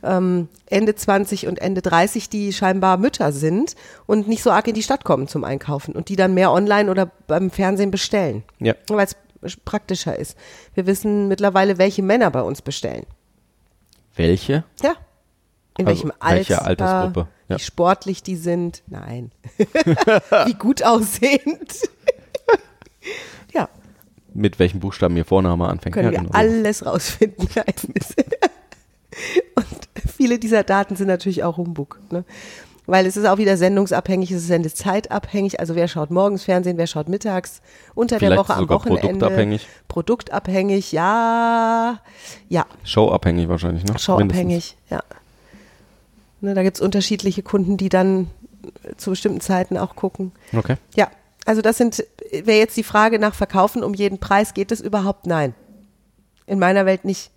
ähm, 0.04 0.48
Ende 0.68 0.96
20 0.96 1.48
und 1.48 1.60
Ende 1.60 1.82
30, 1.82 2.30
die 2.30 2.54
scheinbar 2.54 2.98
Mütter 2.98 3.32
sind 3.32 3.76
und 4.06 4.28
nicht 4.28 4.44
so 4.44 4.52
arg 4.52 4.68
in 4.68 4.74
die 4.76 4.84
Stadt 4.84 5.04
kommen 5.04 5.28
zum 5.28 5.44
Einkaufen 5.44 5.96
und 5.96 6.10
die 6.10 6.16
dann 6.16 6.34
mehr 6.34 6.52
online 6.52 6.90
oder 6.92 7.12
beim 7.28 7.50
Fernsehen 7.52 7.92
bestellen, 7.92 8.44
Ja. 8.60 8.74
weil 8.88 9.08
es 9.42 9.56
praktischer 9.66 10.18
ist. 10.18 10.38
Wir 10.74 10.86
wissen 10.86 11.28
mittlerweile, 11.28 11.78
welche 11.78 12.04
Männer 12.04 12.30
bei 12.32 12.42
uns 12.42 12.62
bestellen. 12.62 13.06
Welche? 14.16 14.64
Ja. 14.82 14.94
In 15.78 15.88
Also, 15.88 16.04
welchem 16.04 16.12
Alter, 16.20 16.36
welche 16.36 16.62
Altersgruppe? 16.62 17.28
Ja. 17.48 17.56
wie 17.56 17.62
sportlich 17.62 18.22
die 18.22 18.36
sind. 18.36 18.84
Nein. 18.88 19.32
wie 20.46 20.54
gut 20.56 20.84
aussehend. 20.84 21.74
ja, 23.54 23.70
Mit 24.34 24.60
welchem 24.60 24.82
Buchstaben 24.82 25.16
ihr 25.16 25.24
Vorname 25.26 25.70
anfängt. 25.70 25.94
können 25.96 26.08
ja, 26.08 26.12
wir 26.12 26.20
genau. 26.28 26.38
alles 26.38 26.86
rausfinden. 26.86 27.48
Und 29.56 29.66
viele 30.16 30.40
dieser 30.40 30.64
Daten 30.64 30.96
sind 30.96 31.08
natürlich 31.08 31.44
auch 31.44 31.58
Humbug. 31.58 32.00
Ne? 32.12 32.24
Weil 32.86 33.06
es 33.06 33.18
ist 33.18 33.26
auch 33.26 33.38
wieder 33.38 33.56
sendungsabhängig, 33.56 34.32
es 34.32 34.42
ist 34.42 34.48
sendezeitabhängig. 34.48 35.60
Also 35.60 35.76
wer 35.76 35.88
schaut 35.88 36.10
morgens 36.10 36.44
Fernsehen, 36.44 36.78
wer 36.78 36.88
schaut 36.88 37.08
mittags, 37.08 37.62
unter 37.94 38.18
der 38.18 38.30
Vielleicht 38.30 38.50
Woche 38.50 38.56
am 38.56 38.70
Wochenende. 38.70 39.02
produktabhängig. 39.02 39.68
Produktabhängig, 39.88 40.92
ja. 40.92 42.00
Ja, 42.48 42.66
Showabhängig 42.84 43.48
wahrscheinlich, 43.48 43.86
ne? 43.86 44.00
Showabhängig, 44.00 44.76
ja. 44.90 45.04
Ne, 46.42 46.54
da 46.56 46.64
gibt 46.64 46.78
es 46.78 46.82
unterschiedliche 46.82 47.44
Kunden, 47.44 47.78
die 47.78 47.90
dann 47.90 48.28
zu 48.98 49.12
bestimmten 49.12 49.42
Zeiten 49.42 49.78
auch 49.78 49.96
gucken. 49.96 50.32
Okay. 50.56 50.78
Ja, 50.96 51.10
also 51.46 51.62
das 51.62 51.78
sind, 51.78 52.04
wäre 52.32 52.58
jetzt 52.58 52.78
die 52.78 52.84
Frage 52.84 53.20
nach 53.20 53.36
Verkaufen 53.36 53.84
um 53.84 53.94
jeden 53.94 54.20
Preis, 54.20 54.54
geht 54.54 54.72
es 54.72 54.82
überhaupt? 54.82 55.26
Nein. 55.28 55.54
In 56.46 56.60
meiner 56.60 56.86
Welt 56.86 57.06
nicht. 57.06 57.32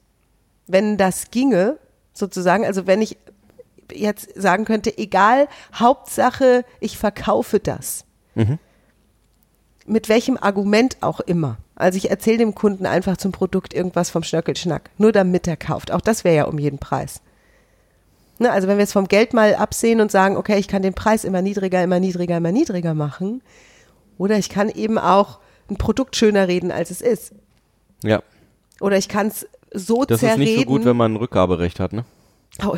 Wenn 0.66 0.96
das 0.96 1.30
ginge, 1.30 1.78
sozusagen, 2.12 2.64
also 2.64 2.86
wenn 2.86 3.02
ich 3.02 3.16
jetzt 3.92 4.40
sagen 4.40 4.64
könnte, 4.64 4.96
egal, 4.96 5.48
Hauptsache, 5.74 6.64
ich 6.80 6.96
verkaufe 6.98 7.60
das. 7.60 8.04
Mit 9.86 10.08
welchem 10.08 10.36
Argument 10.36 10.96
auch 11.00 11.20
immer. 11.20 11.58
Also 11.74 11.96
ich 11.96 12.10
erzähle 12.10 12.38
dem 12.38 12.54
Kunden 12.54 12.86
einfach 12.86 13.16
zum 13.16 13.32
Produkt 13.32 13.74
irgendwas 13.74 14.10
vom 14.10 14.22
Schnöckelschnack, 14.22 14.90
nur 14.98 15.12
damit 15.12 15.46
er 15.48 15.56
kauft. 15.56 15.90
Auch 15.90 16.00
das 16.00 16.24
wäre 16.24 16.36
ja 16.36 16.44
um 16.44 16.58
jeden 16.58 16.78
Preis. 16.78 17.20
Ne, 18.38 18.50
also 18.50 18.68
wenn 18.68 18.76
wir 18.76 18.82
jetzt 18.82 18.92
vom 18.92 19.08
Geld 19.08 19.34
mal 19.34 19.54
absehen 19.54 20.00
und 20.00 20.10
sagen, 20.10 20.36
okay, 20.36 20.58
ich 20.58 20.68
kann 20.68 20.82
den 20.82 20.94
Preis 20.94 21.24
immer 21.24 21.42
niedriger, 21.42 21.82
immer 21.82 22.00
niedriger, 22.00 22.38
immer 22.38 22.52
niedriger 22.52 22.94
machen, 22.94 23.42
oder 24.18 24.38
ich 24.38 24.48
kann 24.48 24.68
eben 24.68 24.98
auch 24.98 25.38
ein 25.68 25.76
Produkt 25.76 26.16
schöner 26.16 26.48
reden, 26.48 26.70
als 26.70 26.90
es 26.90 27.00
ist. 27.00 27.32
Ja. 28.02 28.22
Oder 28.80 28.96
ich 28.96 29.08
kann 29.08 29.28
es 29.28 29.46
so 29.74 30.04
Das 30.04 30.20
zerreden. 30.20 30.42
ist 30.42 30.48
nicht 30.48 30.58
so 30.60 30.64
gut, 30.66 30.84
wenn 30.84 30.96
man 30.96 31.12
ein 31.12 31.16
Rückgaberecht 31.16 31.80
hat, 31.80 31.92
ne? 31.92 32.04
Oh, 32.64 32.76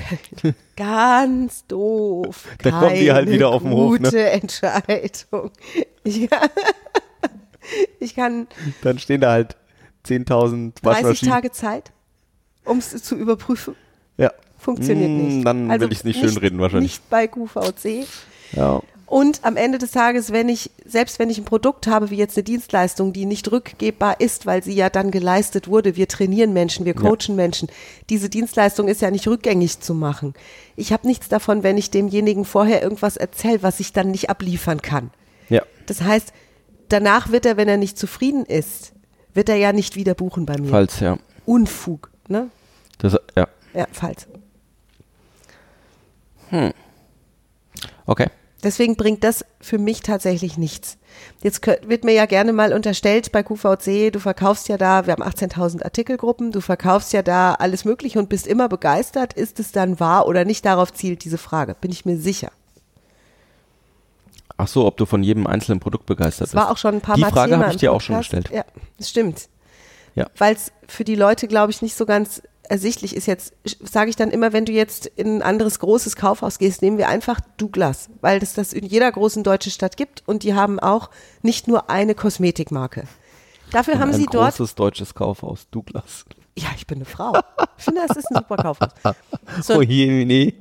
ganz 0.76 1.66
doof. 1.66 2.46
Da 2.62 2.70
kommen 2.70 2.94
die 2.94 3.12
halt 3.12 3.28
wieder 3.28 3.48
auf 3.48 3.62
den 3.62 3.72
Hof, 3.72 3.98
ne? 3.98 4.08
Gute 4.08 4.30
Entscheidung. 4.30 5.50
Ich 6.04 6.28
kann, 6.28 6.48
ich 7.98 8.14
kann 8.14 8.46
Dann 8.82 8.98
stehen 8.98 9.20
da 9.22 9.32
halt 9.32 9.56
10.000 10.06 10.72
30 10.82 10.84
Waschmaschinen. 10.84 11.32
Tage 11.34 11.50
Zeit, 11.50 11.92
um 12.66 12.76
es 12.78 12.90
zu 13.02 13.16
überprüfen. 13.16 13.74
Ja. 14.18 14.30
Funktioniert 14.58 15.10
Mm, 15.10 15.26
nicht. 15.36 15.46
Dann 15.46 15.70
Also 15.70 15.86
will 15.86 15.92
ich 15.92 15.98
es 15.98 16.04
nicht 16.04 16.20
schönreden 16.20 16.58
wahrscheinlich. 16.60 16.92
Nicht 17.00 17.10
bei 17.10 17.26
QVC. 17.26 18.06
Ja. 18.52 18.80
Und 19.06 19.44
am 19.44 19.56
Ende 19.56 19.78
des 19.78 19.90
Tages, 19.90 20.32
wenn 20.32 20.48
ich, 20.48 20.70
selbst 20.86 21.18
wenn 21.18 21.28
ich 21.28 21.38
ein 21.38 21.44
Produkt 21.44 21.86
habe, 21.86 22.10
wie 22.10 22.16
jetzt 22.16 22.36
eine 22.36 22.44
Dienstleistung, 22.44 23.12
die 23.12 23.26
nicht 23.26 23.50
rückgebbar 23.52 24.20
ist, 24.20 24.46
weil 24.46 24.62
sie 24.62 24.72
ja 24.74 24.88
dann 24.88 25.10
geleistet 25.10 25.68
wurde, 25.68 25.94
wir 25.96 26.08
trainieren 26.08 26.52
Menschen, 26.52 26.84
wir 26.86 26.94
Ja. 26.94 27.00
coachen 27.00 27.36
Menschen, 27.36 27.68
diese 28.08 28.28
Dienstleistung 28.30 28.88
ist 28.88 29.02
ja 29.02 29.10
nicht 29.10 29.28
rückgängig 29.28 29.80
zu 29.80 29.94
machen. 29.94 30.34
Ich 30.74 30.92
habe 30.92 31.06
nichts 31.06 31.28
davon, 31.28 31.62
wenn 31.62 31.76
ich 31.76 31.90
demjenigen 31.90 32.44
vorher 32.44 32.82
irgendwas 32.82 33.16
erzähle, 33.16 33.62
was 33.62 33.78
ich 33.78 33.92
dann 33.92 34.10
nicht 34.10 34.30
abliefern 34.30 34.80
kann. 34.80 35.10
Ja. 35.48 35.62
Das 35.86 36.00
heißt, 36.00 36.32
danach 36.88 37.30
wird 37.30 37.44
er, 37.46 37.56
wenn 37.56 37.68
er 37.68 37.76
nicht 37.76 37.98
zufrieden 37.98 38.46
ist, 38.46 38.94
wird 39.34 39.48
er 39.48 39.56
ja 39.56 39.72
nicht 39.72 39.96
wieder 39.96 40.14
buchen 40.14 40.46
bei 40.46 40.56
mir. 40.58 40.70
Falls, 40.70 41.00
ja. 41.00 41.18
Unfug, 41.44 42.10
ne? 42.28 42.48
Das, 42.98 43.16
ja. 43.36 43.48
Ja, 43.74 43.86
falls. 43.92 44.26
Okay. 48.06 48.28
Deswegen 48.64 48.96
bringt 48.96 49.22
das 49.22 49.44
für 49.60 49.78
mich 49.78 50.00
tatsächlich 50.00 50.56
nichts. 50.56 50.96
Jetzt 51.42 51.64
wird 51.66 52.02
mir 52.02 52.12
ja 52.12 52.24
gerne 52.26 52.52
mal 52.52 52.72
unterstellt 52.72 53.30
bei 53.30 53.42
QVC, 53.42 54.10
du 54.12 54.18
verkaufst 54.18 54.68
ja 54.68 54.78
da, 54.78 55.06
wir 55.06 55.12
haben 55.12 55.22
18.000 55.22 55.84
Artikelgruppen, 55.84 56.50
du 56.50 56.60
verkaufst 56.60 57.12
ja 57.12 57.22
da 57.22 57.54
alles 57.54 57.84
Mögliche 57.84 58.18
und 58.18 58.28
bist 58.30 58.46
immer 58.46 58.68
begeistert. 58.68 59.34
Ist 59.34 59.60
es 59.60 59.70
dann 59.70 60.00
wahr 60.00 60.26
oder 60.26 60.44
nicht? 60.44 60.64
Darauf 60.64 60.92
zielt 60.92 61.24
diese 61.24 61.38
Frage. 61.38 61.76
Bin 61.80 61.92
ich 61.92 62.06
mir 62.06 62.16
sicher. 62.16 62.50
Ach 64.56 64.68
so, 64.68 64.86
ob 64.86 64.96
du 64.96 65.04
von 65.04 65.22
jedem 65.22 65.46
einzelnen 65.46 65.80
Produkt 65.80 66.06
begeistert 66.06 66.48
Das 66.48 66.54
war 66.54 66.64
bist. 66.64 66.72
auch 66.72 66.78
schon 66.78 66.94
ein 66.94 67.00
paar 67.00 67.16
Die 67.16 67.22
Mal 67.22 67.30
Frage 67.30 67.52
Thema 67.52 67.64
habe 67.64 67.74
ich 67.74 67.80
dir 67.80 67.92
auch 67.92 68.00
schon 68.00 68.18
gestellt. 68.18 68.50
Ja, 68.52 68.64
das 68.98 69.10
stimmt. 69.10 69.48
Ja. 70.14 70.26
Weil 70.38 70.54
es 70.54 70.72
für 70.86 71.04
die 71.04 71.16
Leute, 71.16 71.48
glaube 71.48 71.70
ich, 71.72 71.82
nicht 71.82 71.96
so 71.96 72.06
ganz 72.06 72.40
ersichtlich 72.68 73.14
ist. 73.14 73.26
Jetzt 73.26 73.54
sage 73.82 74.10
ich 74.10 74.16
dann 74.16 74.30
immer, 74.30 74.52
wenn 74.52 74.64
du 74.64 74.72
jetzt 74.72 75.06
in 75.06 75.36
ein 75.38 75.42
anderes 75.42 75.78
großes 75.78 76.16
Kaufhaus 76.16 76.58
gehst, 76.58 76.82
nehmen 76.82 76.98
wir 76.98 77.08
einfach 77.08 77.40
Douglas, 77.56 78.08
weil 78.20 78.42
es 78.42 78.54
das 78.54 78.72
in 78.72 78.84
jeder 78.84 79.10
großen 79.10 79.42
deutschen 79.42 79.72
Stadt 79.72 79.96
gibt 79.96 80.22
und 80.26 80.42
die 80.42 80.54
haben 80.54 80.78
auch 80.80 81.10
nicht 81.42 81.68
nur 81.68 81.90
eine 81.90 82.14
Kosmetikmarke. 82.14 83.04
Dafür 83.70 83.98
haben 83.98 84.10
ein 84.10 84.16
sie 84.16 84.26
dort 84.26 84.56
großes 84.56 84.74
deutsches 84.74 85.14
Kaufhaus, 85.14 85.66
Douglas. 85.70 86.24
ja, 86.56 86.68
ich 86.76 86.86
bin 86.86 86.98
eine 86.98 87.04
Frau. 87.06 87.32
Ich 87.78 87.84
finde, 87.84 88.02
das 88.06 88.16
ist 88.16 88.30
ein 88.30 88.36
super 88.36 88.56
Kaufhaus. 88.56 88.90
So, 89.62 89.76
Oh 89.78 89.82
je, 89.82 90.24
nee. 90.24 90.54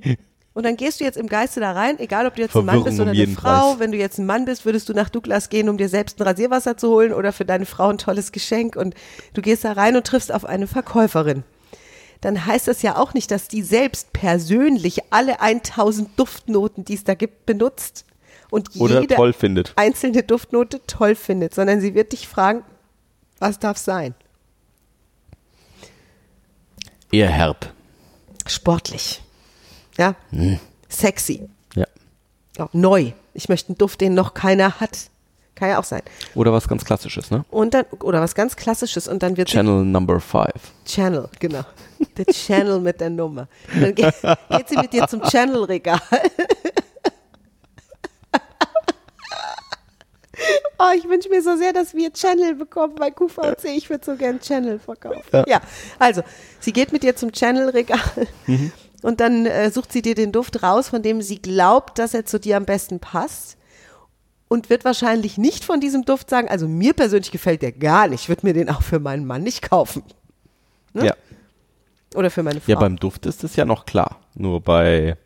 und 0.53 0.63
dann 0.65 0.75
gehst 0.77 0.99
du 0.99 1.03
jetzt 1.03 1.17
im 1.17 1.27
Geiste 1.27 1.59
da 1.59 1.71
rein, 1.73 1.99
egal 1.99 2.25
ob 2.25 2.35
du 2.35 2.41
jetzt 2.41 2.55
ein 2.55 2.65
Mann 2.65 2.81
Verwirrung 2.81 2.85
bist 2.85 2.99
um 2.99 3.01
oder 3.03 3.11
eine 3.11 3.19
jeden 3.19 3.35
Frau. 3.35 3.69
Preis. 3.69 3.79
Wenn 3.79 3.91
du 3.91 3.97
jetzt 3.97 4.17
ein 4.17 4.25
Mann 4.25 4.45
bist, 4.45 4.65
würdest 4.65 4.89
du 4.89 4.93
nach 4.93 5.09
Douglas 5.09 5.49
gehen, 5.49 5.69
um 5.69 5.77
dir 5.77 5.89
selbst 5.89 6.19
ein 6.19 6.27
Rasierwasser 6.27 6.75
zu 6.77 6.89
holen 6.89 7.13
oder 7.13 7.31
für 7.33 7.45
deine 7.45 7.65
Frau 7.65 7.89
ein 7.89 7.97
tolles 7.97 8.31
Geschenk. 8.31 8.75
Und 8.75 8.95
du 9.33 9.41
gehst 9.41 9.63
da 9.63 9.73
rein 9.73 9.95
und 9.95 10.05
triffst 10.07 10.31
auf 10.33 10.45
eine 10.45 10.65
Verkäuferin. 10.67 11.43
Dann 12.23 12.45
heißt 12.45 12.69
das 12.69 12.81
ja 12.81 12.95
auch 12.95 13.13
nicht, 13.13 13.31
dass 13.31 13.49
die 13.49 13.61
selbst 13.61 14.13
persönlich 14.13 15.11
alle 15.11 15.41
1000 15.41 16.17
Duftnoten, 16.17 16.85
die 16.85 16.93
es 16.93 17.03
da 17.03 17.15
gibt, 17.15 17.45
benutzt 17.45 18.05
und 18.49 18.79
Oder 18.79 19.01
jede 19.01 19.17
einzelne 19.75 20.23
Duftnote 20.23 20.79
toll 20.87 21.15
findet, 21.15 21.53
sondern 21.53 21.81
sie 21.81 21.95
wird 21.95 22.13
dich 22.13 22.29
fragen, 22.29 22.63
was 23.39 23.59
darf 23.59 23.77
sein? 23.77 24.15
Eher 27.11 27.27
herb. 27.29 27.73
Sportlich. 28.47 29.21
Ja? 29.97 30.15
Sexy. 30.87 31.49
Ja. 31.75 31.87
Ja, 32.57 32.69
neu. 32.71 33.11
Ich 33.33 33.49
möchte 33.49 33.69
einen 33.69 33.77
Duft, 33.77 33.99
den 33.99 34.13
noch 34.13 34.33
keiner 34.33 34.79
hat. 34.79 35.09
Kann 35.55 35.69
ja 35.69 35.79
auch 35.79 35.83
sein. 35.83 36.01
Oder 36.33 36.51
was 36.51 36.67
ganz 36.67 36.83
Klassisches, 36.83 37.29
ne? 37.29 37.45
Und 37.51 37.73
dann, 37.73 37.85
oder 38.01 38.21
was 38.21 38.33
ganz 38.33 38.55
Klassisches 38.55 39.07
und 39.07 39.21
dann 39.21 39.37
wird 39.37 39.49
sie 39.49 39.53
Channel 39.53 39.85
Number 39.85 40.19
5. 40.19 40.47
Channel, 40.85 41.29
genau. 41.39 41.63
Der 42.17 42.25
Channel 42.25 42.79
mit 42.79 42.99
der 42.99 43.09
Nummer. 43.09 43.47
Dann 43.73 43.95
geht, 43.95 44.13
geht 44.49 44.69
sie 44.69 44.77
mit 44.77 44.91
dir 44.93 45.07
zum 45.07 45.21
Channel-Regal. 45.21 46.01
Oh, 50.79 50.91
ich 50.97 51.07
wünsche 51.07 51.29
mir 51.29 51.41
so 51.41 51.55
sehr, 51.55 51.71
dass 51.71 51.93
wir 51.93 52.11
Channel 52.11 52.55
bekommen 52.55 52.95
bei 52.95 53.11
QVC. 53.11 53.65
Ich 53.75 53.89
würde 53.89 54.03
so 54.03 54.15
gern 54.15 54.39
Channel 54.39 54.79
verkaufen. 54.79 55.21
Ja. 55.31 55.45
Ja. 55.47 55.61
also, 55.99 56.23
sie 56.59 56.73
geht 56.73 56.91
mit 56.91 57.03
dir 57.03 57.15
zum 57.15 57.31
Channel-Regal 57.31 57.99
und 59.01 59.19
dann 59.19 59.45
äh, 59.45 59.69
sucht 59.71 59.93
sie 59.93 60.01
dir 60.01 60.15
den 60.15 60.31
Duft 60.31 60.63
raus, 60.63 60.89
von 60.89 61.01
dem 61.01 61.21
sie 61.21 61.41
glaubt, 61.41 61.99
dass 61.99 62.13
er 62.13 62.25
zu 62.25 62.39
dir 62.39 62.57
am 62.57 62.65
besten 62.65 62.99
passt. 62.99 63.57
Und 64.47 64.69
wird 64.69 64.85
wahrscheinlich 64.85 65.37
nicht 65.37 65.65
von 65.65 65.79
diesem 65.79 66.05
Duft 66.05 66.29
sagen, 66.29 66.47
also 66.47 66.67
mir 66.67 66.93
persönlich 66.93 67.31
gefällt 67.31 67.61
der 67.61 67.71
gar 67.71 68.07
nicht, 68.07 68.29
würde 68.29 68.45
mir 68.45 68.53
den 68.53 68.69
auch 68.69 68.83
für 68.83 68.99
meinen 68.99 69.25
Mann 69.25 69.41
nicht 69.41 69.67
kaufen. 69.67 70.03
Ne? 70.93 71.07
Ja. 71.07 71.15
Oder 72.13 72.29
für 72.29 72.43
meine 72.43 72.61
Frau. 72.61 72.71
ja, 72.71 72.79
beim 72.79 72.97
Duft 72.97 73.25
ist 73.25 73.43
es 73.43 73.55
ja 73.55 73.65
noch 73.65 73.85
klar. 73.85 74.19
Nur 74.35 74.61
bei 74.61 75.17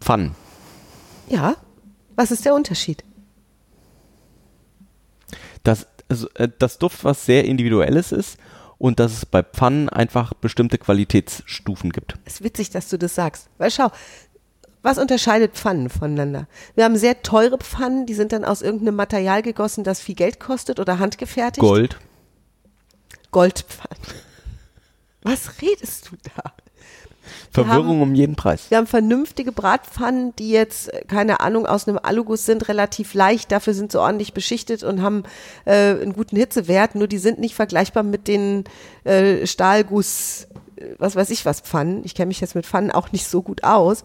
Pfannen. 0.00 0.34
ja. 1.28 1.56
Was 2.16 2.30
ist 2.30 2.44
der 2.44 2.54
Unterschied? 2.54 3.02
Das, 5.64 5.88
also, 6.08 6.28
äh, 6.34 6.48
das 6.58 6.78
Duft 6.78 7.04
was 7.04 7.26
sehr 7.26 7.44
individuelles 7.44 8.12
ist 8.12 8.38
und 8.78 9.00
dass 9.00 9.12
es 9.12 9.26
bei 9.26 9.42
Pfannen 9.42 9.88
einfach 9.88 10.34
bestimmte 10.34 10.78
Qualitätsstufen 10.78 11.90
gibt. 11.90 12.14
Es 12.24 12.34
ist 12.34 12.44
witzig, 12.44 12.70
dass 12.70 12.88
du 12.88 12.98
das 12.98 13.14
sagst. 13.14 13.48
Weil 13.58 13.70
schau, 13.70 13.90
was 14.84 14.98
unterscheidet 14.98 15.54
Pfannen 15.54 15.88
voneinander? 15.88 16.46
Wir 16.74 16.84
haben 16.84 16.96
sehr 16.96 17.22
teure 17.22 17.56
Pfannen, 17.56 18.04
die 18.04 18.12
sind 18.12 18.32
dann 18.32 18.44
aus 18.44 18.60
irgendeinem 18.60 18.96
Material 18.96 19.40
gegossen, 19.40 19.82
das 19.82 19.98
viel 19.98 20.14
Geld 20.14 20.38
kostet 20.38 20.78
oder 20.78 20.98
handgefertigt. 20.98 21.60
Gold. 21.60 21.96
Goldpfannen. 23.30 24.04
Was 25.22 25.62
redest 25.62 26.10
du 26.10 26.16
da? 26.36 26.52
Verwirrung 27.50 28.02
um 28.02 28.14
jeden 28.14 28.36
Preis. 28.36 28.66
Wir 28.68 28.76
haben 28.76 28.86
vernünftige 28.86 29.52
Bratpfannen, 29.52 30.36
die 30.36 30.50
jetzt, 30.50 30.92
äh, 30.92 31.02
keine 31.06 31.40
Ahnung, 31.40 31.64
aus 31.66 31.88
einem 31.88 31.98
Aluguss 32.02 32.44
sind, 32.44 32.68
relativ 32.68 33.14
leicht, 33.14 33.52
dafür 33.52 33.72
sind 33.72 33.90
sie 33.90 33.98
ordentlich 33.98 34.34
beschichtet 34.34 34.82
und 34.82 35.00
haben 35.00 35.22
äh, 35.64 35.92
einen 35.92 36.12
guten 36.12 36.36
Hitzewert, 36.36 36.94
nur 36.94 37.08
die 37.08 37.16
sind 37.16 37.38
nicht 37.38 37.54
vergleichbar 37.54 38.02
mit 38.02 38.28
den 38.28 38.64
äh, 39.04 39.46
Stahlguss, 39.46 40.48
äh, 40.76 40.88
was 40.98 41.16
weiß 41.16 41.30
ich 41.30 41.46
was, 41.46 41.60
Pfannen. 41.60 42.02
Ich 42.04 42.14
kenne 42.14 42.28
mich 42.28 42.40
jetzt 42.42 42.54
mit 42.54 42.66
Pfannen 42.66 42.90
auch 42.90 43.12
nicht 43.12 43.26
so 43.26 43.40
gut 43.40 43.64
aus. 43.64 44.04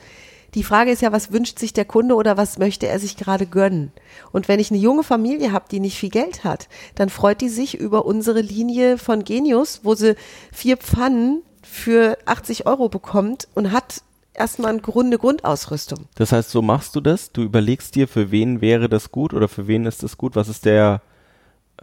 Die 0.55 0.63
Frage 0.63 0.91
ist 0.91 1.01
ja, 1.01 1.11
was 1.11 1.31
wünscht 1.31 1.59
sich 1.59 1.73
der 1.73 1.85
Kunde 1.85 2.15
oder 2.15 2.37
was 2.37 2.57
möchte 2.57 2.87
er 2.87 2.99
sich 2.99 3.17
gerade 3.17 3.45
gönnen? 3.45 3.91
Und 4.31 4.47
wenn 4.47 4.59
ich 4.59 4.71
eine 4.71 4.79
junge 4.79 5.03
Familie 5.03 5.51
habe, 5.51 5.65
die 5.69 5.79
nicht 5.79 5.97
viel 5.97 6.09
Geld 6.09 6.43
hat, 6.43 6.67
dann 6.95 7.09
freut 7.09 7.41
die 7.41 7.49
sich 7.49 7.75
über 7.77 8.05
unsere 8.05 8.41
Linie 8.41 8.97
von 8.97 9.23
Genius, 9.23 9.81
wo 9.83 9.95
sie 9.95 10.15
vier 10.51 10.77
Pfannen 10.77 11.43
für 11.61 12.17
80 12.25 12.65
Euro 12.65 12.89
bekommt 12.89 13.47
und 13.53 13.71
hat 13.71 14.01
erstmal 14.33 14.71
eine 14.71 14.81
Grunde 14.81 15.17
Grundausrüstung. 15.19 16.05
Das 16.15 16.31
heißt, 16.31 16.49
so 16.49 16.61
machst 16.61 16.95
du 16.95 17.01
das. 17.01 17.31
Du 17.31 17.43
überlegst 17.43 17.95
dir, 17.95 18.07
für 18.07 18.31
wen 18.31 18.61
wäre 18.61 18.89
das 18.89 19.11
gut 19.11 19.33
oder 19.33 19.47
für 19.47 19.67
wen 19.67 19.85
ist 19.85 20.01
das 20.01 20.17
gut. 20.17 20.35
Was 20.35 20.47
ist 20.47 20.65
der, 20.65 21.01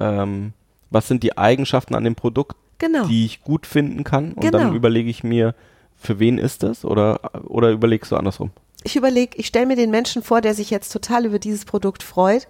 ähm, 0.01 0.53
was 0.91 1.07
sind 1.09 1.23
die 1.23 1.37
Eigenschaften 1.39 1.95
an 1.95 2.05
dem 2.05 2.15
Produkt, 2.15 2.57
Genau. 2.79 3.07
die 3.07 3.27
ich 3.27 3.43
gut 3.43 3.67
finden 3.67 4.05
kann? 4.05 4.33
Und 4.33 4.41
Genau. 4.41 4.59
dann 4.59 4.75
überlege 4.75 5.11
ich 5.11 5.23
mir, 5.23 5.55
für 5.97 6.19
wen 6.19 6.39
ist 6.39 6.63
das 6.63 6.85
oder, 6.85 7.33
oder 7.45 7.71
überlegst 7.71 8.13
du 8.13 8.17
andersrum? 8.17 8.51
Ich 8.85 8.97
überlege, 8.97 9.37
ich 9.37 9.47
stelle 9.47 9.67
mir 9.67 9.77
den 9.77 9.91
Menschen 9.91 10.23
vor, 10.23 10.41
der 10.41 10.55
sich 10.55 10.71
jetzt 10.71 10.93
total 10.93 11.27
über 11.27 11.39
dieses 11.39 11.65
Produkt 11.65 12.03
freut, 12.03 12.47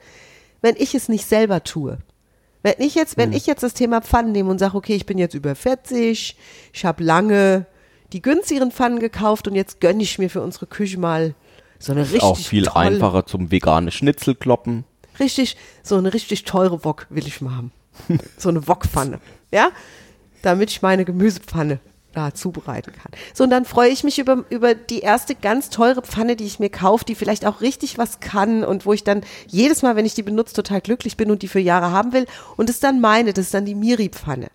wenn 0.60 0.76
ich 0.76 0.94
es 0.94 1.08
nicht 1.08 1.26
selber 1.26 1.64
tue. 1.64 1.98
Wenn 2.62 2.74
ich 2.78 2.94
jetzt, 2.94 3.16
wenn 3.16 3.32
ich 3.32 3.46
jetzt 3.46 3.62
das 3.62 3.74
Thema 3.74 4.02
Pfannen 4.02 4.32
nehme 4.32 4.50
und 4.50 4.58
sage, 4.58 4.76
okay, 4.76 4.96
ich 4.96 5.06
bin 5.06 5.18
jetzt 5.18 5.34
über 5.34 5.54
40, 5.54 6.36
ich 6.72 6.84
habe 6.84 7.04
lange 7.04 7.66
die 8.12 8.22
günstigeren 8.22 8.72
Pfannen 8.72 8.98
gekauft 8.98 9.46
und 9.46 9.54
jetzt 9.54 9.80
gönne 9.80 10.02
ich 10.02 10.18
mir 10.18 10.28
für 10.28 10.42
unsere 10.42 10.66
Küche 10.66 10.98
mal 10.98 11.34
so 11.78 11.92
eine 11.92 12.02
richtig 12.02 12.22
Auch 12.22 12.36
viel 12.36 12.64
tolle, 12.64 12.76
einfacher 12.76 13.26
zum 13.26 13.50
vegane 13.50 13.90
Schnitzel 13.90 14.34
kloppen. 14.34 14.84
richtig, 15.20 15.56
so 15.82 15.96
eine 15.96 16.12
richtig 16.12 16.44
teure 16.44 16.84
Wok 16.84 17.06
will 17.08 17.26
ich 17.26 17.40
mal 17.40 17.54
haben. 17.54 17.72
so 18.36 18.48
eine 18.48 18.66
Wokpfanne, 18.66 19.20
ja? 19.52 19.70
Damit 20.42 20.70
ich 20.70 20.82
meine 20.82 21.04
Gemüsepfanne 21.04 21.78
da 22.16 22.34
zubereiten 22.34 22.92
kann. 22.92 23.12
So, 23.34 23.44
und 23.44 23.50
dann 23.50 23.64
freue 23.64 23.90
ich 23.90 24.04
mich 24.04 24.18
über, 24.18 24.44
über 24.50 24.74
die 24.74 25.00
erste 25.00 25.34
ganz 25.34 25.70
teure 25.70 26.02
Pfanne, 26.02 26.36
die 26.36 26.46
ich 26.46 26.58
mir 26.58 26.70
kaufe, 26.70 27.04
die 27.04 27.14
vielleicht 27.14 27.44
auch 27.44 27.60
richtig 27.60 27.98
was 27.98 28.20
kann 28.20 28.64
und 28.64 28.86
wo 28.86 28.92
ich 28.92 29.04
dann 29.04 29.22
jedes 29.46 29.82
Mal, 29.82 29.96
wenn 29.96 30.06
ich 30.06 30.14
die 30.14 30.22
benutze, 30.22 30.54
total 30.54 30.80
glücklich 30.80 31.16
bin 31.16 31.30
und 31.30 31.42
die 31.42 31.48
für 31.48 31.60
Jahre 31.60 31.90
haben 31.90 32.12
will. 32.12 32.26
Und 32.56 32.68
das 32.68 32.76
ist 32.76 32.84
dann 32.84 33.00
meine, 33.00 33.32
das 33.32 33.46
ist 33.46 33.54
dann 33.54 33.66
die 33.66 33.74
Miri-Pfanne. 33.74 34.48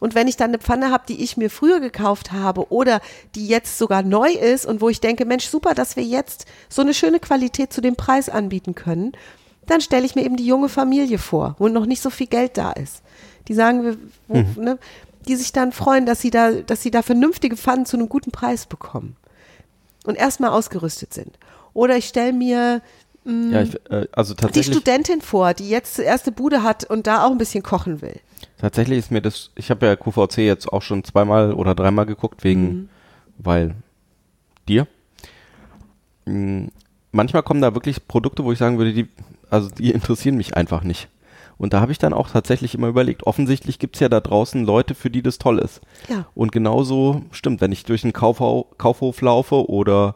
Und 0.00 0.14
wenn 0.14 0.28
ich 0.28 0.36
dann 0.36 0.50
eine 0.50 0.58
Pfanne 0.58 0.90
habe, 0.90 1.04
die 1.08 1.22
ich 1.22 1.36
mir 1.36 1.50
früher 1.50 1.80
gekauft 1.80 2.32
habe 2.32 2.70
oder 2.70 3.00
die 3.34 3.48
jetzt 3.48 3.78
sogar 3.78 4.02
neu 4.02 4.30
ist 4.30 4.64
und 4.64 4.80
wo 4.80 4.88
ich 4.88 5.00
denke, 5.00 5.24
Mensch, 5.24 5.46
super, 5.46 5.74
dass 5.74 5.96
wir 5.96 6.04
jetzt 6.04 6.46
so 6.68 6.82
eine 6.82 6.94
schöne 6.94 7.18
Qualität 7.18 7.72
zu 7.72 7.80
dem 7.80 7.96
Preis 7.96 8.28
anbieten 8.28 8.74
können, 8.74 9.12
dann 9.66 9.80
stelle 9.80 10.06
ich 10.06 10.14
mir 10.14 10.24
eben 10.24 10.36
die 10.36 10.46
junge 10.46 10.68
Familie 10.68 11.18
vor, 11.18 11.56
wo 11.58 11.68
noch 11.68 11.86
nicht 11.86 12.02
so 12.02 12.10
viel 12.10 12.28
Geld 12.28 12.56
da 12.56 12.72
ist. 12.72 13.02
Die 13.48 13.54
sagen, 13.54 13.82
wir, 13.82 13.96
wo, 14.28 14.60
ne, 14.60 14.78
die 15.28 15.36
sich 15.36 15.52
dann 15.52 15.72
freuen, 15.72 16.06
dass 16.06 16.20
sie 16.20 16.30
da, 16.30 16.50
dass 16.52 16.82
sie 16.82 16.90
da 16.90 17.02
vernünftige 17.02 17.56
Pfannen 17.56 17.86
zu 17.86 17.96
einem 17.96 18.08
guten 18.08 18.30
Preis 18.30 18.66
bekommen 18.66 19.16
und 20.04 20.16
erstmal 20.16 20.50
ausgerüstet 20.50 21.12
sind. 21.14 21.38
Oder 21.74 21.96
ich 21.96 22.06
stelle 22.06 22.32
mir 22.32 22.80
Ja, 23.24 23.62
ich, 23.62 23.74
äh, 23.90 24.06
also 24.12 24.34
die 24.34 24.64
Studentin 24.64 25.20
vor, 25.20 25.52
die 25.54 25.68
jetzt 25.68 25.98
die 25.98 26.02
erste 26.02 26.32
Bude 26.32 26.62
hat 26.62 26.84
und 26.84 27.06
da 27.06 27.24
auch 27.24 27.30
ein 27.30 27.38
bisschen 27.38 27.62
kochen 27.62 28.00
will. 28.00 28.18
tatsächlich 28.58 28.98
ist 28.98 29.10
mir 29.10 29.20
das, 29.22 29.50
ich 29.54 29.70
habe 29.70 29.86
ja 29.86 29.96
QVC 29.96 30.38
jetzt 30.38 30.66
auch 30.72 30.82
schon 30.82 31.04
zweimal 31.04 31.52
oder 31.52 31.74
dreimal 31.74 32.06
geguckt, 32.06 32.42
wegen, 32.42 32.62
Mhm. 32.62 32.88
weil 33.38 33.74
dir. 34.66 34.86
Mm, 36.24 36.66
Manchmal 37.10 37.42
kommen 37.42 37.62
da 37.62 37.72
wirklich 37.74 38.06
Produkte, 38.06 38.44
wo 38.44 38.52
ich 38.52 38.58
sagen 38.58 38.76
würde, 38.76 38.92
die, 38.92 39.08
also 39.48 39.70
die 39.70 39.90
interessieren 39.92 40.36
mich 40.36 40.54
einfach 40.56 40.82
nicht. 40.84 41.08
Und 41.58 41.72
da 41.72 41.80
habe 41.80 41.90
ich 41.90 41.98
dann 41.98 42.12
auch 42.12 42.30
tatsächlich 42.30 42.74
immer 42.74 42.86
überlegt, 42.86 43.24
offensichtlich 43.24 43.80
gibt's 43.80 43.98
ja 43.98 44.08
da 44.08 44.20
draußen 44.20 44.64
Leute, 44.64 44.94
für 44.94 45.10
die 45.10 45.22
das 45.22 45.38
toll 45.38 45.58
ist. 45.58 45.80
Ja. 46.08 46.26
Und 46.34 46.52
genauso 46.52 47.22
stimmt, 47.32 47.60
wenn 47.60 47.72
ich 47.72 47.84
durch 47.84 48.04
einen 48.04 48.12
Kaufhau, 48.12 48.68
Kaufhof 48.78 49.20
laufe 49.20 49.68
oder 49.68 50.14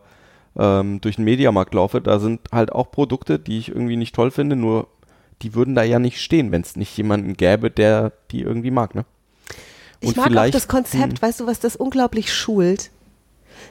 ähm, 0.57 1.01
durch 1.01 1.19
einen 1.19 1.25
Mediamarkt 1.25 1.75
laufe, 1.75 2.01
da 2.01 2.21
sind 2.21 2.41
halt 2.53 2.73
auch 2.73 2.93
Produkte, 2.93 3.41
die 3.41 3.59
ich 3.59 3.69
irgendwie 3.69 3.97
nicht 3.97 4.15
toll 4.15 4.31
finde, 4.31 4.55
nur 4.55 4.87
die 5.43 5.55
würden 5.55 5.75
da 5.75 5.83
ja 5.83 5.99
nicht 5.99 6.21
stehen, 6.21 6.53
wenn 6.53 6.63
es 6.63 6.77
nicht 6.77 6.97
jemanden 6.97 7.37
gäbe, 7.37 7.71
der 7.71 8.13
die 8.31 8.43
irgendwie 8.43 8.71
mag, 8.71 8.95
ne? 8.95 9.05
Ich 10.01 10.09
Und 10.09 10.17
mag 10.17 10.37
auch 10.37 10.51
das 10.51 10.69
Konzept, 10.69 11.23
weißt 11.23 11.41
du, 11.41 11.47
was 11.47 11.61
das 11.61 11.77
unglaublich 11.77 12.33
schult? 12.33 12.91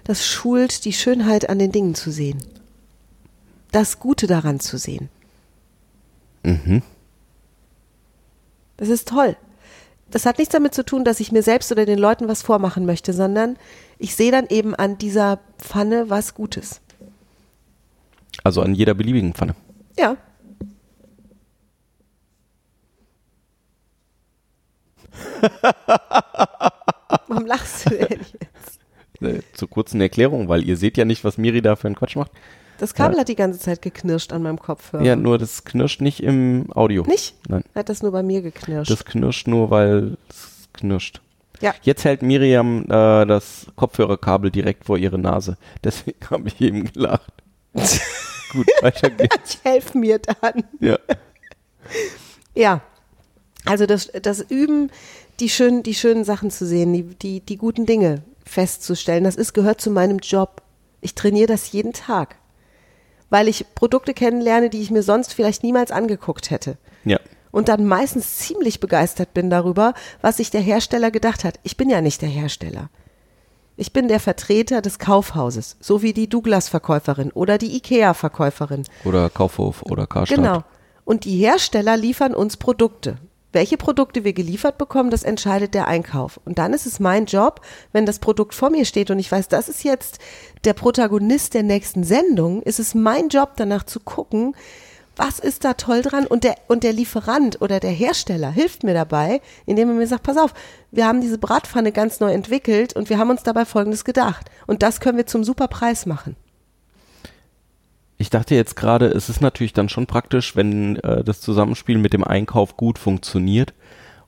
Das 0.03 0.25
schult 0.25 0.85
die 0.85 0.93
Schönheit 0.93 1.49
an 1.49 1.59
den 1.59 1.71
Dingen 1.71 1.95
zu 1.95 2.11
sehen. 2.11 2.41
Das 3.71 3.99
Gute 3.99 4.27
daran 4.27 4.59
zu 4.59 4.77
sehen. 4.77 5.09
Mhm. 6.43 6.81
Das 8.81 8.89
ist 8.89 9.07
toll. 9.07 9.37
Das 10.09 10.25
hat 10.25 10.39
nichts 10.39 10.53
damit 10.53 10.73
zu 10.73 10.83
tun, 10.83 11.05
dass 11.05 11.19
ich 11.19 11.31
mir 11.31 11.43
selbst 11.43 11.71
oder 11.71 11.85
den 11.85 11.99
Leuten 11.99 12.27
was 12.27 12.41
vormachen 12.41 12.87
möchte, 12.87 13.13
sondern 13.13 13.57
ich 13.99 14.15
sehe 14.15 14.31
dann 14.31 14.47
eben 14.47 14.73
an 14.73 14.97
dieser 14.97 15.37
Pfanne 15.59 16.09
was 16.09 16.33
Gutes. 16.33 16.81
Also 18.43 18.63
an 18.63 18.73
jeder 18.73 18.95
beliebigen 18.95 19.35
Pfanne. 19.35 19.53
Ja. 19.99 20.17
Warum 27.27 27.45
lachst 27.45 27.85
du 27.85 27.89
denn 27.91 28.07
jetzt? 28.09 28.50
Äh, 29.21 29.39
zur 29.53 29.69
kurzen 29.69 30.01
Erklärung, 30.01 30.49
weil 30.49 30.63
ihr 30.67 30.77
seht 30.77 30.97
ja 30.97 31.05
nicht, 31.05 31.23
was 31.23 31.37
Miri 31.37 31.61
da 31.61 31.75
für 31.75 31.87
einen 31.87 31.95
Quatsch 31.95 32.15
macht. 32.15 32.31
Das 32.79 32.95
Kabel 32.95 33.19
hat 33.19 33.27
die 33.27 33.35
ganze 33.35 33.59
Zeit 33.59 33.83
geknirscht 33.83 34.33
an 34.33 34.41
meinem 34.41 34.57
Kopfhörer. 34.59 35.03
Ja, 35.03 35.15
nur 35.15 35.37
das 35.37 35.63
knirscht 35.65 36.01
nicht 36.01 36.23
im 36.23 36.65
Audio. 36.73 37.03
Nicht? 37.03 37.35
Nein, 37.47 37.63
Hat 37.75 37.89
das 37.89 38.01
nur 38.01 38.11
bei 38.11 38.23
mir 38.23 38.41
geknirscht. 38.41 38.89
das 38.89 39.05
knirscht 39.05 39.47
nur, 39.47 39.69
weil 39.69 40.17
es 40.29 40.67
knirscht. 40.73 41.21
ja. 41.59 41.75
Jetzt 41.83 42.05
hält 42.05 42.23
Miriam 42.23 42.85
äh, 42.85 43.25
das 43.27 43.67
Kopfhörerkabel 43.75 44.49
direkt 44.49 44.85
vor 44.85 44.97
ihre 44.97 45.19
Nase. 45.19 45.57
Deswegen 45.83 46.17
habe 46.31 46.47
ich 46.47 46.59
eben 46.59 46.91
gelacht. 46.91 47.31
Gut, 48.51 48.67
weiter 48.81 49.11
geht's. 49.11 49.59
Helf 49.63 49.93
mir 49.93 50.17
dann. 50.17 50.63
Ja. 50.79 50.97
Ja. 52.55 52.81
Also 53.65 53.85
das, 53.85 54.11
das 54.23 54.41
Üben, 54.41 54.89
die 55.39 55.49
schönen, 55.49 55.83
die 55.83 55.93
schönen 55.93 56.23
Sachen 56.23 56.49
zu 56.49 56.65
sehen, 56.65 56.93
die, 56.93 57.03
die, 57.03 57.39
die 57.41 57.57
guten 57.57 57.85
Dinge 57.85 58.23
festzustellen, 58.51 59.23
das 59.23 59.35
ist, 59.35 59.53
gehört 59.53 59.81
zu 59.81 59.89
meinem 59.89 60.19
Job. 60.19 60.61
Ich 60.99 61.15
trainiere 61.15 61.47
das 61.47 61.71
jeden 61.71 61.93
Tag. 61.93 62.35
Weil 63.29 63.47
ich 63.47 63.65
Produkte 63.75 64.13
kennenlerne, 64.13 64.69
die 64.69 64.81
ich 64.81 64.91
mir 64.91 65.03
sonst 65.03 65.33
vielleicht 65.33 65.63
niemals 65.63 65.91
angeguckt 65.91 66.51
hätte. 66.51 66.77
Ja. 67.05 67.19
Und 67.51 67.69
dann 67.69 67.85
meistens 67.85 68.37
ziemlich 68.37 68.79
begeistert 68.79 69.33
bin 69.33 69.49
darüber, 69.49 69.93
was 70.21 70.37
sich 70.37 70.51
der 70.51 70.61
Hersteller 70.61 71.11
gedacht 71.11 71.43
hat. 71.43 71.59
Ich 71.63 71.77
bin 71.77 71.89
ja 71.89 72.01
nicht 72.01 72.21
der 72.21 72.29
Hersteller. 72.29 72.89
Ich 73.77 73.93
bin 73.93 74.09
der 74.09 74.19
Vertreter 74.19 74.81
des 74.81 74.99
Kaufhauses, 74.99 75.77
so 75.79 76.01
wie 76.01 76.13
die 76.13 76.27
Douglas-Verkäuferin 76.27 77.31
oder 77.31 77.57
die 77.57 77.75
IKEA-Verkäuferin. 77.77 78.83
Oder 79.05 79.29
Kaufhof 79.29 79.81
oder 79.83 80.07
Karstadt. 80.07 80.37
Genau. 80.37 80.63
Und 81.05 81.25
die 81.25 81.37
Hersteller 81.37 81.97
liefern 81.97 82.35
uns 82.35 82.57
Produkte. 82.57 83.17
Welche 83.53 83.77
Produkte 83.77 84.23
wir 84.23 84.33
geliefert 84.33 84.77
bekommen, 84.77 85.09
das 85.11 85.23
entscheidet 85.23 85.73
der 85.73 85.87
Einkauf. 85.87 86.39
Und 86.45 86.57
dann 86.57 86.73
ist 86.73 86.85
es 86.85 86.99
mein 86.99 87.25
Job, 87.25 87.61
wenn 87.91 88.05
das 88.05 88.19
Produkt 88.19 88.53
vor 88.53 88.69
mir 88.69 88.85
steht 88.85 89.11
und 89.11 89.19
ich 89.19 89.31
weiß, 89.31 89.49
das 89.49 89.67
ist 89.67 89.83
jetzt 89.83 90.19
der 90.63 90.73
Protagonist 90.73 91.53
der 91.53 91.63
nächsten 91.63 92.03
Sendung, 92.03 92.61
ist 92.61 92.79
es 92.79 92.95
mein 92.95 93.27
Job, 93.27 93.51
danach 93.57 93.83
zu 93.83 93.99
gucken, 93.99 94.55
was 95.17 95.39
ist 95.39 95.65
da 95.65 95.73
toll 95.73 96.01
dran? 96.01 96.25
Und 96.25 96.43
der, 96.45 96.55
und 96.67 96.83
der 96.83 96.93
Lieferant 96.93 97.61
oder 97.61 97.79
der 97.79 97.91
Hersteller 97.91 98.49
hilft 98.49 98.83
mir 98.83 98.93
dabei, 98.93 99.41
indem 99.65 99.89
er 99.89 99.95
mir 99.95 100.07
sagt, 100.07 100.23
pass 100.23 100.37
auf, 100.37 100.53
wir 100.91 101.05
haben 101.05 101.21
diese 101.21 101.37
Bratpfanne 101.37 101.91
ganz 101.91 102.19
neu 102.21 102.31
entwickelt 102.31 102.95
und 102.95 103.09
wir 103.09 103.17
haben 103.17 103.29
uns 103.29 103.43
dabei 103.43 103.65
Folgendes 103.65 104.05
gedacht. 104.05 104.49
Und 104.67 104.81
das 104.81 104.99
können 104.99 105.17
wir 105.17 105.27
zum 105.27 105.43
super 105.43 105.67
Preis 105.67 106.05
machen. 106.05 106.37
Ich 108.21 108.29
dachte 108.29 108.53
jetzt 108.53 108.75
gerade, 108.75 109.07
es 109.07 109.29
ist 109.29 109.41
natürlich 109.41 109.73
dann 109.73 109.89
schon 109.89 110.05
praktisch, 110.05 110.55
wenn 110.55 110.97
äh, 110.97 111.23
das 111.23 111.41
Zusammenspiel 111.41 111.97
mit 111.97 112.13
dem 112.13 112.23
Einkauf 112.23 112.77
gut 112.77 112.99
funktioniert 112.99 113.73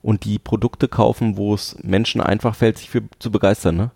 und 0.02 0.24
die 0.24 0.40
Produkte 0.40 0.88
kaufen, 0.88 1.36
wo 1.36 1.54
es 1.54 1.76
Menschen 1.80 2.20
einfach 2.20 2.56
fällt, 2.56 2.78
sich 2.78 2.90
für 2.90 3.04
zu 3.20 3.30
begeistern, 3.30 3.76
ne? 3.76 3.90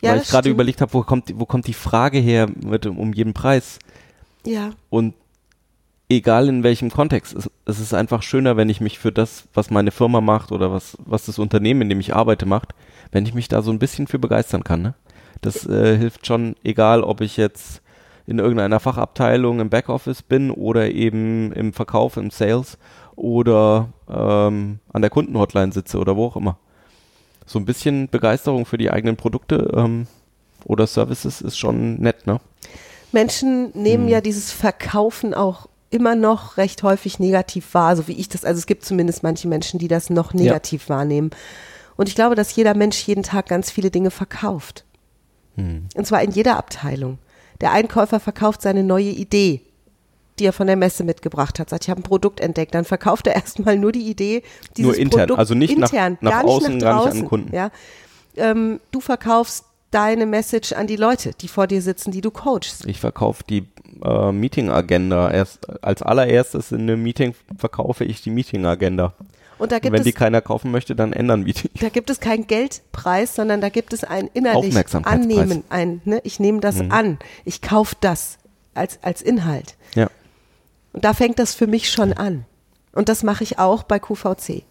Ja, 0.00 0.12
Weil 0.12 0.22
ich 0.22 0.28
gerade 0.28 0.48
überlegt 0.48 0.80
habe, 0.80 0.94
wo 0.94 1.02
kommt, 1.02 1.32
wo 1.36 1.44
kommt 1.44 1.66
die 1.66 1.74
Frage 1.74 2.18
her 2.18 2.48
mit 2.64 2.86
um 2.86 3.12
jeden 3.12 3.34
Preis? 3.34 3.80
Ja. 4.46 4.70
Und 4.88 5.14
egal 6.08 6.48
in 6.48 6.62
welchem 6.62 6.90
Kontext, 6.90 7.34
es, 7.34 7.50
es 7.64 7.80
ist 7.80 7.94
einfach 7.94 8.22
schöner, 8.22 8.56
wenn 8.56 8.68
ich 8.68 8.80
mich 8.80 9.00
für 9.00 9.10
das, 9.10 9.48
was 9.54 9.70
meine 9.70 9.90
Firma 9.90 10.20
macht 10.20 10.52
oder 10.52 10.70
was, 10.70 10.96
was 11.04 11.26
das 11.26 11.40
Unternehmen, 11.40 11.82
in 11.82 11.88
dem 11.88 12.00
ich 12.00 12.14
arbeite, 12.14 12.46
macht, 12.46 12.74
wenn 13.10 13.26
ich 13.26 13.34
mich 13.34 13.48
da 13.48 13.60
so 13.60 13.72
ein 13.72 13.80
bisschen 13.80 14.06
für 14.06 14.20
begeistern 14.20 14.62
kann. 14.62 14.82
Ne? 14.82 14.94
Das 15.42 15.66
äh, 15.66 15.98
hilft 15.98 16.26
schon, 16.26 16.56
egal 16.64 17.02
ob 17.02 17.20
ich 17.20 17.36
jetzt 17.36 17.82
in 18.26 18.38
irgendeiner 18.38 18.80
Fachabteilung 18.80 19.60
im 19.60 19.68
Backoffice 19.68 20.22
bin 20.22 20.50
oder 20.50 20.90
eben 20.90 21.52
im 21.52 21.72
Verkauf, 21.72 22.16
im 22.16 22.30
Sales 22.30 22.78
oder 23.16 23.88
ähm, 24.08 24.78
an 24.92 25.02
der 25.02 25.10
Kundenhotline 25.10 25.72
sitze 25.72 25.98
oder 25.98 26.16
wo 26.16 26.26
auch 26.26 26.36
immer. 26.36 26.56
So 27.44 27.58
ein 27.58 27.64
bisschen 27.64 28.08
Begeisterung 28.08 28.64
für 28.64 28.78
die 28.78 28.90
eigenen 28.90 29.16
Produkte 29.16 29.72
ähm, 29.76 30.06
oder 30.64 30.86
Services 30.86 31.40
ist 31.40 31.58
schon 31.58 31.96
nett, 32.00 32.26
ne? 32.26 32.40
Menschen 33.10 33.72
Hm. 33.74 33.82
nehmen 33.82 34.08
ja 34.08 34.20
dieses 34.20 34.52
Verkaufen 34.52 35.34
auch 35.34 35.68
immer 35.90 36.14
noch 36.14 36.56
recht 36.56 36.82
häufig 36.82 37.18
negativ 37.18 37.74
wahr, 37.74 37.96
so 37.96 38.08
wie 38.08 38.12
ich 38.12 38.28
das. 38.28 38.44
Also 38.44 38.58
es 38.58 38.66
gibt 38.66 38.84
zumindest 38.84 39.22
manche 39.22 39.48
Menschen, 39.48 39.78
die 39.78 39.88
das 39.88 40.08
noch 40.08 40.32
negativ 40.32 40.88
wahrnehmen. 40.88 41.30
Und 41.96 42.08
ich 42.08 42.14
glaube, 42.14 42.34
dass 42.34 42.56
jeder 42.56 42.74
Mensch 42.74 43.02
jeden 43.02 43.22
Tag 43.22 43.48
ganz 43.48 43.70
viele 43.70 43.90
Dinge 43.90 44.10
verkauft. 44.10 44.84
Hm. 45.56 45.86
Und 45.94 46.06
zwar 46.06 46.22
in 46.22 46.30
jeder 46.30 46.56
Abteilung. 46.56 47.18
Der 47.60 47.72
Einkäufer 47.72 48.18
verkauft 48.20 48.62
seine 48.62 48.82
neue 48.82 49.10
Idee, 49.10 49.60
die 50.38 50.46
er 50.46 50.52
von 50.52 50.66
der 50.66 50.76
Messe 50.76 51.04
mitgebracht 51.04 51.58
hat. 51.58 51.70
Sagt, 51.70 51.84
ich 51.84 51.90
habe 51.90 52.00
ein 52.00 52.04
Produkt 52.04 52.40
entdeckt. 52.40 52.74
Dann 52.74 52.84
verkauft 52.84 53.26
er 53.26 53.34
erstmal 53.36 53.78
nur 53.78 53.92
die 53.92 54.08
Idee, 54.10 54.42
dieses 54.76 54.92
Nur 54.92 54.98
intern, 54.98 55.20
Produkt 55.20 55.38
also 55.38 55.54
nicht 55.54 55.76
nach- 55.78 55.90
intern, 55.90 56.18
nach 56.20 56.30
gar 56.30 56.42
nicht 56.44 56.52
außen, 56.54 56.76
nach 56.78 56.80
gar 56.80 56.94
nicht 56.96 57.04
an 57.04 57.10
draußen. 57.12 57.28
Kunden. 57.28 57.54
Ja. 57.54 57.70
Ähm, 58.36 58.80
du 58.90 59.00
verkaufst 59.00 59.64
deine 59.90 60.24
Message 60.24 60.72
an 60.72 60.86
die 60.86 60.96
Leute, 60.96 61.32
die 61.40 61.48
vor 61.48 61.66
dir 61.66 61.82
sitzen, 61.82 62.10
die 62.12 62.22
du 62.22 62.30
coachst. 62.30 62.86
Ich 62.86 62.98
verkaufe 62.98 63.44
die 63.48 63.66
äh, 64.02 64.32
Meeting-Agenda. 64.32 65.30
Erst 65.30 65.84
als 65.84 66.00
allererstes 66.02 66.72
in 66.72 66.80
einem 66.82 67.02
Meeting 67.02 67.34
verkaufe 67.58 68.04
ich 68.04 68.22
die 68.22 68.30
Meeting-Agenda. 68.30 69.12
Und 69.58 69.72
da 69.72 69.78
gibt 69.78 69.92
Wenn 69.92 70.00
es 70.00 70.04
die 70.04 70.12
keiner 70.12 70.40
kaufen 70.40 70.70
möchte, 70.70 70.96
dann 70.96 71.12
ändern 71.12 71.46
wir 71.46 71.54
die. 71.54 71.70
Da 71.80 71.88
gibt 71.88 72.10
es 72.10 72.20
keinen 72.20 72.46
Geldpreis, 72.46 73.34
sondern 73.34 73.60
da 73.60 73.68
gibt 73.68 73.92
es 73.92 74.04
ein 74.04 74.28
innerlich 74.34 74.68
Aufmerksamkeitspreis. 74.68 75.26
Mhm. 75.26 75.40
Annehmen, 75.40 75.64
ein, 75.68 76.00
ne, 76.04 76.20
ich 76.24 76.40
nehme 76.40 76.60
das 76.60 76.80
an, 76.80 77.18
ich 77.44 77.62
kaufe 77.62 77.96
das 78.00 78.38
als, 78.74 78.98
als 79.02 79.22
Inhalt. 79.22 79.76
Ja. 79.94 80.08
Und 80.92 81.04
da 81.04 81.14
fängt 81.14 81.38
das 81.38 81.54
für 81.54 81.66
mich 81.66 81.90
schon 81.90 82.12
an. 82.12 82.44
Und 82.92 83.08
das 83.08 83.22
mache 83.22 83.44
ich 83.44 83.58
auch 83.58 83.82
bei 83.82 83.98
QVC. 83.98 84.64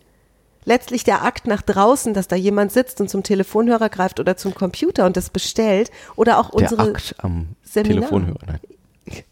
Letztlich 0.63 1.03
der 1.03 1.23
Akt 1.23 1.47
nach 1.47 1.63
draußen, 1.63 2.13
dass 2.13 2.27
da 2.27 2.35
jemand 2.35 2.71
sitzt 2.71 3.01
und 3.01 3.09
zum 3.09 3.23
Telefonhörer 3.23 3.89
greift 3.89 4.19
oder 4.19 4.37
zum 4.37 4.53
Computer 4.53 5.07
und 5.07 5.17
das 5.17 5.31
bestellt 5.31 5.89
oder 6.15 6.37
auch 6.37 6.51
Der 6.51 6.61
unsere 6.61 6.91
Akt 6.91 7.15
am 7.17 7.55
Seminar. 7.63 8.09
Telefonhörer. 8.09 8.39
Nein. 8.45 8.59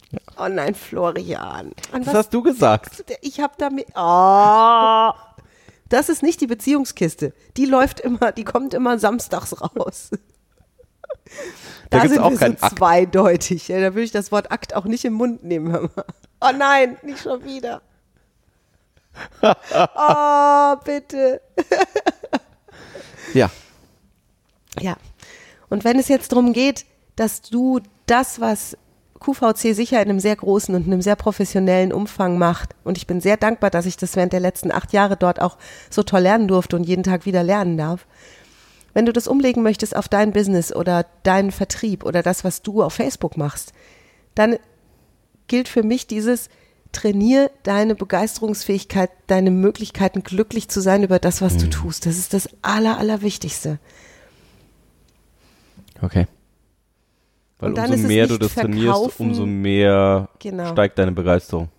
Oh 0.42 0.48
nein, 0.48 0.74
Florian. 0.74 1.72
An 1.92 2.06
Was 2.06 2.14
hast 2.14 2.34
du 2.34 2.42
gesagt? 2.42 3.04
Ich 3.22 3.40
habe 3.42 3.54
damit. 3.58 3.88
Oh. 3.94 5.12
Das 5.90 6.10
ist 6.10 6.24
nicht 6.24 6.40
die 6.42 6.48
Beziehungskiste. 6.48 7.34
Die 7.58 7.66
läuft 7.66 8.00
immer, 8.00 8.32
die 8.32 8.44
kommt 8.44 8.74
immer 8.74 9.00
samstags 9.00 9.60
raus. 9.62 10.12
Da 11.90 12.00
gibt's 12.00 12.14
sind 12.16 12.24
auch 12.24 12.32
wir 12.32 12.38
so 12.38 12.46
Akt. 12.46 12.78
zweideutig. 12.78 13.68
Ja, 13.68 13.80
da 13.80 13.94
würde 13.94 14.04
ich 14.04 14.12
das 14.12 14.32
Wort 14.32 14.52
Akt 14.52 14.76
auch 14.76 14.86
nicht 14.86 15.06
im 15.06 15.14
Mund 15.14 15.44
nehmen. 15.44 15.90
Oh 16.42 16.52
nein, 16.56 16.98
nicht 17.04 17.22
schon 17.22 17.44
wieder. 17.44 17.82
Oh, 19.42 20.76
bitte. 20.84 21.42
Ja. 23.34 23.50
Ja. 24.80 24.98
Und 25.70 25.84
wenn 25.84 26.00
es 26.00 26.08
jetzt 26.08 26.32
darum 26.32 26.54
geht, 26.54 26.86
dass 27.16 27.42
du 27.42 27.80
das, 28.06 28.40
was 28.40 28.78
QVC 29.20 29.76
sicher 29.76 30.02
in 30.02 30.10
einem 30.10 30.20
sehr 30.20 30.36
großen 30.36 30.74
und 30.76 30.88
einem 30.88 31.02
sehr 31.02 31.16
professionellen 31.16 31.92
Umfang 31.92 32.38
macht, 32.38 32.76
und 32.84 32.98
ich 32.98 33.08
bin 33.08 33.22
sehr 33.22 33.38
dankbar, 33.38 33.70
dass 33.70 33.86
ich 33.86 33.98
das 33.98 34.16
während 34.16 34.34
der 34.34 34.40
letzten 34.40 34.72
acht 34.72 34.94
Jahre 34.94 35.18
dort 35.18 35.42
auch 35.42 35.58
so 35.90 36.04
toll 36.04 36.22
lernen 36.22 36.48
durfte 36.48 36.76
und 36.76 36.84
jeden 36.84 37.04
Tag 37.04 37.26
wieder 37.26 37.44
lernen 37.44 37.78
darf. 37.78 38.06
Wenn 38.94 39.06
du 39.06 39.14
das 39.14 39.28
umlegen 39.28 39.62
möchtest 39.62 39.96
auf 39.96 40.08
dein 40.08 40.32
Business 40.32 40.74
oder 40.74 41.06
deinen 41.24 41.52
Vertrieb 41.52 42.06
oder 42.06 42.24
das, 42.24 42.44
was 42.44 42.62
du 42.62 42.82
auf 42.82 42.94
Facebook 42.94 43.38
machst, 43.38 43.74
dann 44.36 44.58
gilt 45.48 45.68
für 45.68 45.84
mich 45.84 46.08
dieses 46.08 46.50
trainier 46.92 47.52
deine 47.64 47.96
Begeisterungsfähigkeit, 47.96 49.12
deine 49.28 49.52
Möglichkeiten 49.52 50.24
glücklich 50.24 50.70
zu 50.70 50.82
sein 50.82 51.04
über 51.04 51.20
das, 51.20 51.42
was 51.42 51.58
du 51.58 51.70
tust. 51.70 52.06
Das 52.06 52.18
ist 52.18 52.34
das 52.34 52.50
aller, 52.62 52.98
allerwichtigste. 52.98 53.80
Okay. 56.02 56.26
Weil 57.60 57.74
umso 57.74 58.08
mehr 58.08 58.28
du 58.28 58.38
das 58.38 58.54
trainierst, 58.54 58.86
verkaufen. 58.86 59.28
umso 59.30 59.46
mehr 59.46 60.30
Genau. 60.40 60.72
steigt 60.72 60.98
deine 60.98 61.12
Begeisterung. 61.12 61.70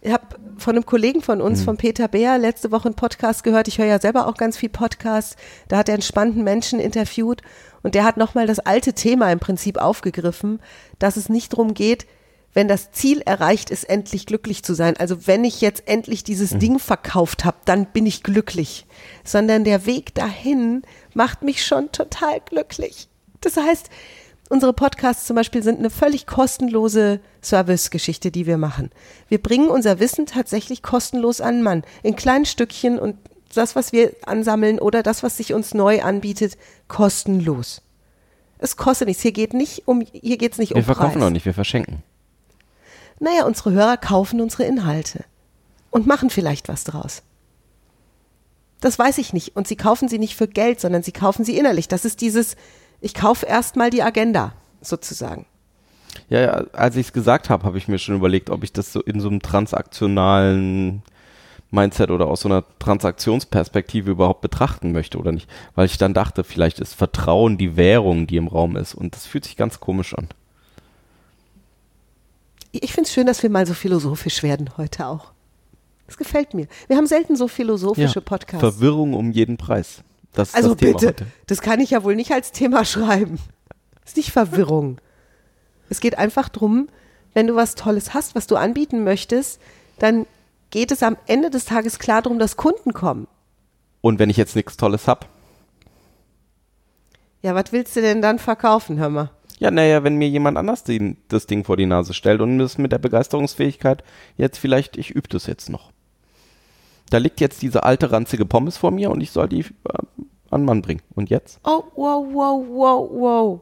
Ich 0.00 0.12
habe 0.12 0.26
von 0.58 0.76
einem 0.76 0.86
Kollegen 0.86 1.22
von 1.22 1.40
uns, 1.40 1.64
von 1.64 1.76
Peter 1.76 2.06
Beer, 2.06 2.38
letzte 2.38 2.70
Woche 2.70 2.86
einen 2.86 2.94
Podcast 2.94 3.42
gehört. 3.42 3.66
Ich 3.66 3.78
höre 3.78 3.86
ja 3.86 4.00
selber 4.00 4.28
auch 4.28 4.36
ganz 4.36 4.56
viel 4.56 4.68
Podcasts. 4.68 5.34
Da 5.66 5.78
hat 5.78 5.88
er 5.88 5.94
einen 5.94 6.02
spannenden 6.02 6.44
Menschen 6.44 6.78
interviewt 6.78 7.42
und 7.82 7.96
der 7.96 8.04
hat 8.04 8.16
nochmal 8.16 8.46
das 8.46 8.60
alte 8.60 8.92
Thema 8.92 9.32
im 9.32 9.40
Prinzip 9.40 9.76
aufgegriffen, 9.76 10.60
dass 11.00 11.16
es 11.16 11.28
nicht 11.28 11.52
darum 11.52 11.74
geht, 11.74 12.06
wenn 12.54 12.68
das 12.68 12.92
Ziel 12.92 13.22
erreicht 13.22 13.70
ist, 13.70 13.84
endlich 13.84 14.24
glücklich 14.26 14.62
zu 14.62 14.74
sein. 14.74 14.96
Also 14.96 15.26
wenn 15.26 15.44
ich 15.44 15.60
jetzt 15.60 15.88
endlich 15.88 16.22
dieses 16.22 16.58
Ding 16.58 16.78
verkauft 16.78 17.44
habe, 17.44 17.58
dann 17.64 17.86
bin 17.86 18.06
ich 18.06 18.22
glücklich. 18.22 18.86
Sondern 19.24 19.64
der 19.64 19.84
Weg 19.84 20.14
dahin 20.14 20.82
macht 21.12 21.42
mich 21.42 21.64
schon 21.66 21.90
total 21.90 22.40
glücklich. 22.48 23.08
Das 23.40 23.56
heißt, 23.56 23.90
Unsere 24.50 24.72
Podcasts 24.72 25.26
zum 25.26 25.36
Beispiel 25.36 25.62
sind 25.62 25.78
eine 25.78 25.90
völlig 25.90 26.26
kostenlose 26.26 27.20
Servicegeschichte, 27.42 28.30
die 28.30 28.46
wir 28.46 28.56
machen. 28.56 28.90
Wir 29.28 29.42
bringen 29.42 29.68
unser 29.68 30.00
Wissen 30.00 30.24
tatsächlich 30.24 30.82
kostenlos 30.82 31.40
an 31.40 31.62
Mann. 31.62 31.82
In 32.02 32.16
kleinen 32.16 32.46
Stückchen 32.46 32.98
und 32.98 33.16
das, 33.54 33.76
was 33.76 33.92
wir 33.92 34.14
ansammeln 34.24 34.78
oder 34.78 35.02
das, 35.02 35.22
was 35.22 35.36
sich 35.36 35.52
uns 35.52 35.74
neu 35.74 36.02
anbietet, 36.02 36.56
kostenlos. 36.86 37.82
Es 38.58 38.76
kostet 38.76 39.08
nichts. 39.08 39.22
Hier 39.22 39.32
geht 39.32 39.52
nicht 39.52 39.86
um, 39.86 40.00
hier 40.00 40.38
geht's 40.38 40.58
nicht 40.58 40.70
Wir 40.70 40.78
um 40.78 40.84
verkaufen 40.84 41.18
Preis. 41.18 41.24
auch 41.24 41.30
nicht, 41.30 41.46
wir 41.46 41.54
verschenken. 41.54 42.02
Naja, 43.20 43.44
unsere 43.44 43.72
Hörer 43.72 43.96
kaufen 43.96 44.40
unsere 44.40 44.64
Inhalte 44.64 45.24
und 45.90 46.06
machen 46.06 46.30
vielleicht 46.30 46.68
was 46.68 46.84
draus. 46.84 47.22
Das 48.80 48.98
weiß 48.98 49.18
ich 49.18 49.32
nicht. 49.32 49.56
Und 49.56 49.66
sie 49.66 49.76
kaufen 49.76 50.08
sie 50.08 50.18
nicht 50.18 50.36
für 50.36 50.48
Geld, 50.48 50.80
sondern 50.80 51.02
sie 51.02 51.12
kaufen 51.12 51.44
sie 51.44 51.58
innerlich. 51.58 51.88
Das 51.88 52.04
ist 52.04 52.20
dieses, 52.20 52.56
ich 53.00 53.14
kaufe 53.14 53.46
erstmal 53.46 53.90
die 53.90 54.02
Agenda, 54.02 54.52
sozusagen. 54.80 55.46
Ja, 56.28 56.40
ja 56.40 56.50
als 56.72 56.96
ich 56.96 57.06
es 57.08 57.12
gesagt 57.12 57.50
habe, 57.50 57.64
habe 57.64 57.78
ich 57.78 57.88
mir 57.88 57.98
schon 57.98 58.16
überlegt, 58.16 58.50
ob 58.50 58.64
ich 58.64 58.72
das 58.72 58.92
so 58.92 59.00
in 59.00 59.20
so 59.20 59.28
einem 59.28 59.40
transaktionalen 59.40 61.02
Mindset 61.70 62.10
oder 62.10 62.26
aus 62.26 62.40
so 62.40 62.48
einer 62.48 62.64
Transaktionsperspektive 62.78 64.10
überhaupt 64.10 64.40
betrachten 64.40 64.92
möchte 64.92 65.18
oder 65.18 65.32
nicht. 65.32 65.48
Weil 65.74 65.86
ich 65.86 65.98
dann 65.98 66.14
dachte, 66.14 66.44
vielleicht 66.44 66.80
ist 66.80 66.94
Vertrauen 66.94 67.58
die 67.58 67.76
Währung, 67.76 68.26
die 68.26 68.36
im 68.36 68.48
Raum 68.48 68.76
ist. 68.76 68.94
Und 68.94 69.14
das 69.14 69.26
fühlt 69.26 69.44
sich 69.44 69.56
ganz 69.56 69.78
komisch 69.80 70.14
an. 70.14 70.28
Ich 72.72 72.92
finde 72.92 73.08
es 73.08 73.12
schön, 73.12 73.26
dass 73.26 73.42
wir 73.42 73.50
mal 73.50 73.66
so 73.66 73.74
philosophisch 73.74 74.42
werden 74.42 74.70
heute 74.76 75.06
auch. 75.06 75.32
Das 76.06 76.16
gefällt 76.16 76.54
mir. 76.54 76.68
Wir 76.86 76.96
haben 76.96 77.06
selten 77.06 77.36
so 77.36 77.48
philosophische 77.48 78.22
Podcasts. 78.22 78.60
Verwirrung 78.60 79.12
um 79.12 79.30
jeden 79.30 79.58
Preis. 79.58 80.02
Das 80.38 80.54
also 80.54 80.76
das 80.76 80.78
bitte, 80.78 81.26
das 81.48 81.60
kann 81.60 81.80
ich 81.80 81.90
ja 81.90 82.04
wohl 82.04 82.14
nicht 82.14 82.30
als 82.30 82.52
Thema 82.52 82.84
schreiben. 82.84 83.40
Das 84.02 84.12
ist 84.12 84.16
nicht 84.16 84.30
Verwirrung. 84.30 84.98
es 85.90 85.98
geht 85.98 86.16
einfach 86.16 86.48
drum, 86.48 86.88
wenn 87.34 87.48
du 87.48 87.56
was 87.56 87.74
Tolles 87.74 88.14
hast, 88.14 88.36
was 88.36 88.46
du 88.46 88.54
anbieten 88.54 89.02
möchtest, 89.02 89.60
dann 89.98 90.26
geht 90.70 90.92
es 90.92 91.02
am 91.02 91.16
Ende 91.26 91.50
des 91.50 91.64
Tages 91.64 91.98
klar 91.98 92.22
darum, 92.22 92.38
dass 92.38 92.56
Kunden 92.56 92.92
kommen. 92.92 93.26
Und 94.00 94.20
wenn 94.20 94.30
ich 94.30 94.36
jetzt 94.36 94.54
nichts 94.54 94.76
Tolles 94.76 95.08
hab, 95.08 95.26
Ja, 97.42 97.56
was 97.56 97.72
willst 97.72 97.96
du 97.96 98.00
denn 98.00 98.22
dann 98.22 98.38
verkaufen, 98.38 98.98
hör 98.98 99.08
mal? 99.08 99.30
Ja, 99.58 99.72
naja, 99.72 100.04
wenn 100.04 100.14
mir 100.14 100.28
jemand 100.28 100.56
anders 100.56 100.84
den, 100.84 101.16
das 101.26 101.46
Ding 101.46 101.64
vor 101.64 101.76
die 101.76 101.86
Nase 101.86 102.14
stellt 102.14 102.40
und 102.40 102.58
das 102.60 102.78
mit 102.78 102.92
der 102.92 102.98
Begeisterungsfähigkeit 102.98 104.04
jetzt 104.36 104.58
vielleicht, 104.58 104.96
ich 104.96 105.10
übe 105.10 105.28
das 105.28 105.46
jetzt 105.46 105.68
noch. 105.68 105.90
Da 107.10 107.18
liegt 107.18 107.40
jetzt 107.40 107.62
diese 107.62 107.84
alte 107.84 108.12
ranzige 108.12 108.44
Pommes 108.44 108.76
vor 108.76 108.90
mir 108.90 109.10
und 109.10 109.20
ich 109.20 109.30
soll 109.30 109.48
die 109.48 109.60
äh, 109.60 109.64
an 110.50 110.64
Mann 110.64 110.82
bringen. 110.82 111.02
Und 111.14 111.30
jetzt? 111.30 111.60
Oh, 111.64 111.84
wow, 111.94 112.26
wow, 112.32 112.64
wow, 112.68 113.10
wow. 113.12 113.60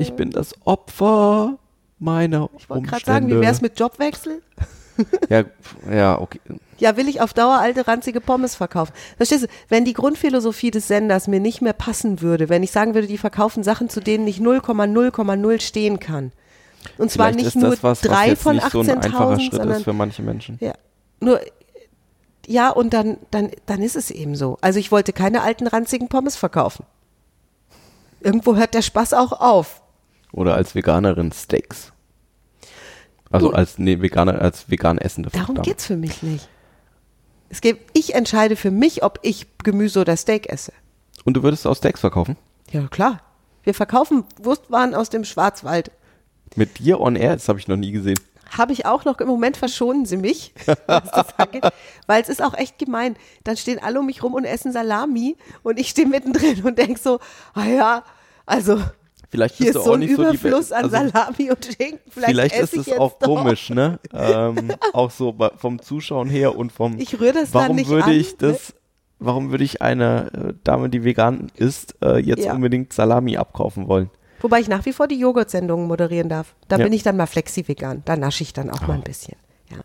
Ich 0.00 0.12
bin 0.14 0.30
das 0.30 0.54
Opfer 0.64 1.58
meiner 1.98 2.50
Ich 2.58 2.68
wollte 2.68 2.86
gerade 2.86 3.04
sagen, 3.04 3.28
wie 3.28 3.40
wär's 3.40 3.60
mit 3.60 3.78
Jobwechsel? 3.78 4.42
Ja, 5.28 5.44
ja, 5.88 6.20
okay. 6.20 6.40
Ja, 6.78 6.96
will 6.96 7.06
ich 7.06 7.20
auf 7.20 7.32
Dauer 7.32 7.58
alte 7.58 7.86
ranzige 7.86 8.20
Pommes 8.20 8.56
verkaufen? 8.56 8.92
Verstehst 9.16 9.44
du, 9.44 9.48
wenn 9.68 9.84
die 9.84 9.92
Grundphilosophie 9.92 10.72
des 10.72 10.88
Senders 10.88 11.28
mir 11.28 11.38
nicht 11.38 11.62
mehr 11.62 11.72
passen 11.72 12.20
würde, 12.20 12.48
wenn 12.48 12.64
ich 12.64 12.72
sagen 12.72 12.94
würde, 12.94 13.06
die 13.06 13.16
verkaufen 13.16 13.62
Sachen, 13.62 13.88
zu 13.88 14.00
denen 14.00 14.26
ich 14.26 14.38
0,0,0 14.38 15.60
stehen 15.60 16.00
kann. 16.00 16.32
Und 16.96 17.12
zwar 17.12 17.28
Vielleicht 17.28 17.54
nicht 17.54 17.56
nur 17.56 17.70
das 17.70 17.82
was, 17.84 18.02
was 18.02 18.10
drei 18.10 18.28
jetzt 18.30 18.42
von 18.42 18.56
nicht 18.56 18.70
so 18.70 18.80
ein 18.80 18.90
einfacher 18.90 19.30
18.000, 19.34 19.40
Schritt 19.40 19.54
sondern 19.54 19.76
ist 19.76 19.84
für 19.84 19.92
manche 19.92 20.22
Menschen. 20.22 20.58
ja, 20.60 20.72
nur 21.20 21.40
ja 22.48 22.70
und 22.70 22.92
dann 22.92 23.18
dann 23.30 23.50
dann 23.66 23.82
ist 23.82 23.96
es 23.96 24.10
eben 24.10 24.34
so. 24.34 24.58
Also 24.60 24.78
ich 24.78 24.90
wollte 24.90 25.12
keine 25.12 25.42
alten 25.42 25.66
ranzigen 25.66 26.08
Pommes 26.08 26.36
verkaufen. 26.36 26.84
Irgendwo 28.20 28.56
hört 28.56 28.74
der 28.74 28.82
Spaß 28.82 29.12
auch 29.14 29.32
auf. 29.32 29.82
Oder 30.32 30.54
als 30.54 30.74
Veganerin 30.74 31.30
Steaks. 31.32 31.92
Also 33.30 33.48
Gut. 33.48 33.56
als 33.56 33.78
nee, 33.78 34.00
Veganer, 34.00 34.40
als 34.40 34.70
vegan 34.70 34.98
essende 34.98 35.30
Darum 35.30 35.56
Dame. 35.56 35.64
geht's 35.64 35.84
für 35.84 35.96
mich 35.96 36.22
nicht. 36.22 36.48
Es 37.50 37.60
geht, 37.60 37.78
ich 37.92 38.14
entscheide 38.14 38.56
für 38.56 38.70
mich, 38.70 39.02
ob 39.02 39.20
ich 39.22 39.46
Gemüse 39.62 40.00
oder 40.00 40.16
Steak 40.16 40.48
esse. 40.48 40.72
Und 41.24 41.34
du 41.34 41.42
würdest 41.42 41.66
auch 41.66 41.74
Steaks 41.76 42.00
verkaufen? 42.00 42.36
Ja, 42.70 42.88
klar. 42.88 43.20
Wir 43.62 43.74
verkaufen 43.74 44.24
Wurstwaren 44.40 44.94
aus 44.94 45.10
dem 45.10 45.24
Schwarzwald. 45.24 45.90
Mit 46.56 46.78
dir 46.78 47.00
on 47.00 47.16
air? 47.16 47.34
Das 47.34 47.48
habe 47.48 47.58
ich 47.58 47.68
noch 47.68 47.76
nie 47.76 47.92
gesehen. 47.92 48.18
Habe 48.56 48.72
ich 48.72 48.86
auch 48.86 49.04
noch, 49.04 49.18
im 49.20 49.28
Moment 49.28 49.56
verschonen 49.56 50.06
sie 50.06 50.16
mich, 50.16 50.52
was 50.86 51.10
das 51.12 51.38
angeht, 51.38 51.64
weil 52.06 52.22
es 52.22 52.28
ist 52.28 52.42
auch 52.42 52.54
echt 52.54 52.78
gemein. 52.78 53.16
Dann 53.44 53.56
stehen 53.56 53.78
alle 53.82 54.00
um 54.00 54.06
mich 54.06 54.22
rum 54.22 54.34
und 54.34 54.44
essen 54.44 54.72
Salami 54.72 55.36
und 55.62 55.78
ich 55.78 55.88
stehe 55.90 56.08
mittendrin 56.08 56.62
und 56.64 56.78
denk 56.78 56.98
so, 56.98 57.18
ah 57.54 57.66
ja, 57.66 58.04
also 58.46 58.80
Vielleicht 59.30 59.56
hier 59.56 59.66
ist 59.68 59.74
du 59.76 59.80
so 59.80 59.90
auch 59.90 59.94
ein 59.94 60.00
nicht 60.00 60.16
so 60.16 60.22
die 60.22 60.36
Überfluss 60.36 60.70
Be- 60.70 60.76
an 60.76 60.84
also, 60.84 60.96
Salami 60.96 61.50
und 61.50 61.64
Schinken. 61.64 61.98
Vielleicht, 62.08 62.30
Vielleicht 62.30 62.54
ist 62.54 62.76
es 62.78 62.92
auch 62.98 63.18
doch. 63.18 63.26
komisch, 63.26 63.68
ne? 63.68 63.98
ähm, 64.14 64.72
auch 64.94 65.10
so 65.10 65.34
vom 65.58 65.82
Zuschauen 65.82 66.30
her 66.30 66.56
und 66.56 66.72
vom. 66.72 66.98
Ich 66.98 67.20
rühre 67.20 67.34
das 67.34 67.50
dann 67.50 67.62
warum 67.64 67.76
nicht 67.76 67.90
würde 67.90 68.04
an, 68.04 68.12
ich 68.12 68.38
das? 68.38 68.72
Warum 69.18 69.50
würde 69.50 69.64
ich 69.64 69.82
eine 69.82 70.30
äh, 70.32 70.54
Dame, 70.64 70.88
die 70.88 71.04
vegan 71.04 71.50
ist, 71.56 71.96
äh, 72.02 72.18
jetzt 72.20 72.44
Ja. 72.46 72.54
unbedingt 72.54 72.92
Salami 72.94 73.36
abkaufen 73.36 73.86
wollen? 73.86 74.08
Wobei 74.40 74.60
ich 74.60 74.68
nach 74.68 74.84
wie 74.86 74.92
vor 74.92 75.08
die 75.08 75.18
Joghurtsendungen 75.18 75.86
moderieren 75.86 76.28
darf. 76.28 76.54
Da 76.68 76.76
Ja. 76.76 76.84
bin 76.84 76.92
ich 76.92 77.02
dann 77.02 77.16
mal 77.16 77.26
flexi-vegan. 77.26 78.02
Da 78.04 78.16
nasche 78.16 78.42
ich 78.42 78.52
dann 78.52 78.70
auch 78.70 78.86
mal 78.86 78.94
ein 78.94 79.02
bisschen. 79.02 79.36
Ja. 79.70 79.78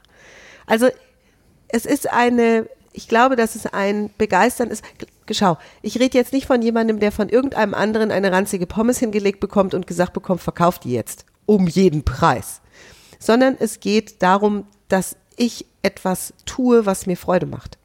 Also 0.67 0.87
es 1.69 1.85
ist 1.85 2.11
eine, 2.11 2.67
ich 2.91 3.07
glaube, 3.07 3.35
dass 3.35 3.55
es 3.55 3.65
ein 3.65 4.11
Begeistern 4.17 4.69
ist. 4.69 4.83
Schau, 5.31 5.57
ich 5.81 5.99
rede 5.99 6.17
jetzt 6.17 6.33
nicht 6.33 6.45
von 6.47 6.61
jemandem, 6.61 6.99
der 6.99 7.11
von 7.11 7.29
irgendeinem 7.29 7.73
anderen 7.73 8.11
eine 8.11 8.31
ranzige 8.31 8.67
Pommes 8.67 8.99
hingelegt 8.99 9.39
bekommt 9.39 9.73
und 9.73 9.87
gesagt 9.87 10.13
bekommt, 10.13 10.41
verkauf 10.41 10.77
die 10.79 10.91
jetzt. 10.93 11.25
Um 11.45 11.67
jeden 11.67 12.03
Preis. 12.03 12.61
Sondern 13.19 13.55
es 13.59 13.79
geht 13.79 14.21
darum, 14.21 14.67
dass 14.89 15.15
ich 15.35 15.65
etwas 15.81 16.33
tue, 16.45 16.85
was 16.85 17.07
mir 17.07 17.17
Freude 17.17 17.45
macht. 17.47 17.77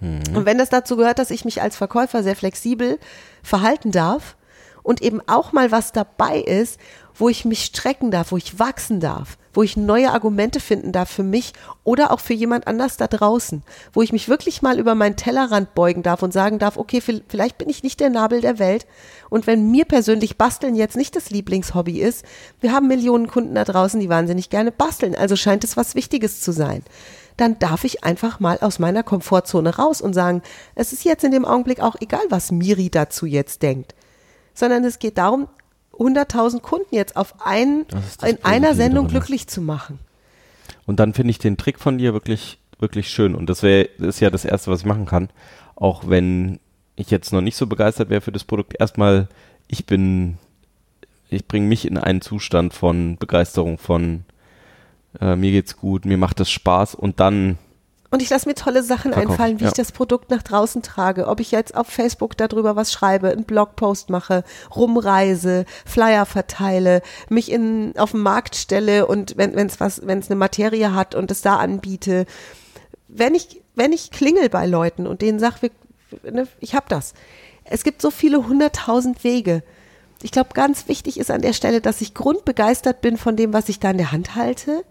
Und 0.00 0.44
wenn 0.44 0.58
das 0.58 0.68
dazu 0.68 0.96
gehört, 0.96 1.18
dass 1.18 1.30
ich 1.30 1.46
mich 1.46 1.62
als 1.62 1.76
Verkäufer 1.76 2.22
sehr 2.22 2.36
flexibel 2.36 2.98
verhalten 3.42 3.90
darf 3.90 4.36
und 4.84 5.02
eben 5.02 5.20
auch 5.26 5.50
mal 5.52 5.72
was 5.72 5.90
dabei 5.90 6.38
ist, 6.38 6.78
wo 7.16 7.28
ich 7.28 7.44
mich 7.44 7.64
strecken 7.64 8.10
darf, 8.12 8.30
wo 8.32 8.36
ich 8.36 8.58
wachsen 8.58 9.00
darf, 9.00 9.38
wo 9.52 9.62
ich 9.62 9.76
neue 9.76 10.10
Argumente 10.10 10.58
finden 10.58 10.90
darf 10.92 11.08
für 11.08 11.22
mich 11.22 11.52
oder 11.84 12.10
auch 12.10 12.18
für 12.20 12.34
jemand 12.34 12.66
anders 12.66 12.96
da 12.96 13.06
draußen, 13.06 13.62
wo 13.92 14.02
ich 14.02 14.12
mich 14.12 14.28
wirklich 14.28 14.62
mal 14.62 14.80
über 14.80 14.94
meinen 14.94 15.16
Tellerrand 15.16 15.74
beugen 15.74 16.02
darf 16.02 16.22
und 16.22 16.32
sagen 16.32 16.58
darf, 16.58 16.76
okay, 16.76 16.98
vi- 16.98 17.22
vielleicht 17.28 17.56
bin 17.58 17.68
ich 17.68 17.82
nicht 17.84 18.00
der 18.00 18.10
Nabel 18.10 18.40
der 18.40 18.58
Welt. 18.58 18.86
Und 19.30 19.46
wenn 19.46 19.70
mir 19.70 19.84
persönlich 19.84 20.36
Basteln 20.36 20.74
jetzt 20.74 20.96
nicht 20.96 21.14
das 21.16 21.30
Lieblingshobby 21.30 22.00
ist, 22.00 22.24
wir 22.60 22.72
haben 22.72 22.88
Millionen 22.88 23.28
Kunden 23.28 23.54
da 23.54 23.64
draußen, 23.64 24.00
die 24.00 24.08
wahnsinnig 24.08 24.50
gerne 24.50 24.72
basteln, 24.72 25.14
also 25.14 25.36
scheint 25.36 25.64
es 25.64 25.76
was 25.76 25.94
Wichtiges 25.94 26.40
zu 26.40 26.52
sein. 26.52 26.82
Dann 27.36 27.58
darf 27.58 27.84
ich 27.84 28.04
einfach 28.04 28.38
mal 28.38 28.58
aus 28.60 28.78
meiner 28.80 29.02
Komfortzone 29.04 29.76
raus 29.76 30.00
und 30.00 30.14
sagen, 30.14 30.42
es 30.74 30.92
ist 30.92 31.04
jetzt 31.04 31.24
in 31.24 31.32
dem 31.32 31.44
Augenblick 31.44 31.80
auch 31.80 31.96
egal, 32.00 32.24
was 32.28 32.52
Miri 32.52 32.90
dazu 32.90 33.24
jetzt 33.24 33.62
denkt, 33.62 33.94
sondern 34.54 34.84
es 34.84 34.98
geht 34.98 35.18
darum, 35.18 35.48
100.000 35.92 36.60
Kunden 36.60 36.94
jetzt 36.94 37.16
auf 37.16 37.46
einen, 37.46 37.86
Das 37.88 38.16
das 38.16 38.30
in 38.30 38.44
einer 38.44 38.74
Sendung 38.74 39.08
glücklich 39.08 39.46
zu 39.46 39.60
machen. 39.60 39.98
Und 40.86 41.00
dann 41.00 41.14
finde 41.14 41.30
ich 41.30 41.38
den 41.38 41.56
Trick 41.56 41.78
von 41.78 41.98
dir 41.98 42.12
wirklich, 42.12 42.58
wirklich 42.78 43.10
schön. 43.10 43.34
Und 43.34 43.48
das 43.48 43.62
wäre, 43.62 43.84
ist 43.98 44.20
ja 44.20 44.30
das 44.30 44.44
Erste, 44.44 44.70
was 44.70 44.80
ich 44.80 44.86
machen 44.86 45.06
kann. 45.06 45.28
Auch 45.76 46.08
wenn 46.08 46.58
ich 46.96 47.10
jetzt 47.10 47.32
noch 47.32 47.40
nicht 47.40 47.56
so 47.56 47.66
begeistert 47.66 48.10
wäre 48.10 48.20
für 48.20 48.32
das 48.32 48.44
Produkt. 48.44 48.74
Erstmal, 48.78 49.28
ich 49.68 49.86
bin, 49.86 50.38
ich 51.28 51.46
bringe 51.46 51.66
mich 51.66 51.86
in 51.86 51.98
einen 51.98 52.20
Zustand 52.20 52.74
von 52.74 53.16
Begeisterung, 53.16 53.78
von 53.78 54.24
äh, 55.20 55.36
mir 55.36 55.50
geht's 55.50 55.76
gut, 55.76 56.04
mir 56.04 56.18
macht 56.18 56.40
es 56.40 56.50
Spaß 56.50 56.94
und 56.94 57.20
dann, 57.20 57.58
Und 58.14 58.22
ich 58.22 58.30
lasse 58.30 58.48
mir 58.48 58.54
tolle 58.54 58.84
Sachen 58.84 59.12
Verkaufen, 59.12 59.32
einfallen, 59.32 59.58
wie 59.58 59.64
ja. 59.64 59.70
ich 59.70 59.74
das 59.74 59.90
Produkt 59.90 60.30
nach 60.30 60.44
draußen 60.44 60.82
trage. 60.82 61.26
Ob 61.26 61.40
ich 61.40 61.50
jetzt 61.50 61.74
auf 61.74 61.88
Facebook 61.88 62.36
darüber 62.36 62.76
was 62.76 62.92
schreibe, 62.92 63.30
einen 63.30 63.42
Blogpost 63.42 64.08
mache, 64.08 64.44
rumreise, 64.72 65.64
Flyer 65.84 66.24
verteile, 66.24 67.02
mich 67.28 67.50
in, 67.50 67.92
auf 67.98 68.12
den 68.12 68.20
Markt 68.20 68.54
stelle 68.54 69.08
und 69.08 69.36
wenn 69.36 69.58
es 69.66 69.80
was, 69.80 70.06
wenn 70.06 70.20
es 70.20 70.30
eine 70.30 70.38
Materie 70.38 70.94
hat 70.94 71.16
und 71.16 71.32
es 71.32 71.42
da 71.42 71.56
anbiete. 71.56 72.26
Wenn 73.08 73.34
ich, 73.34 73.60
wenn 73.74 73.92
ich 73.92 74.12
klingel 74.12 74.48
bei 74.48 74.64
Leuten 74.64 75.08
und 75.08 75.20
denen 75.20 75.40
sage, 75.40 75.72
ne, 76.22 76.46
ich 76.60 76.76
habe 76.76 76.86
das. 76.88 77.14
Es 77.64 77.82
gibt 77.82 78.00
so 78.00 78.12
viele 78.12 78.46
hunderttausend 78.46 79.24
Wege. 79.24 79.64
Ich 80.22 80.30
glaube, 80.30 80.50
ganz 80.54 80.86
wichtig 80.86 81.18
ist 81.18 81.32
an 81.32 81.42
der 81.42 81.52
Stelle, 81.52 81.80
dass 81.80 82.00
ich 82.00 82.14
grundbegeistert 82.14 83.00
bin 83.00 83.16
von 83.16 83.34
dem, 83.34 83.52
was 83.52 83.68
ich 83.68 83.80
da 83.80 83.90
in 83.90 83.98
der 83.98 84.12
Hand 84.12 84.36
halte. 84.36 84.84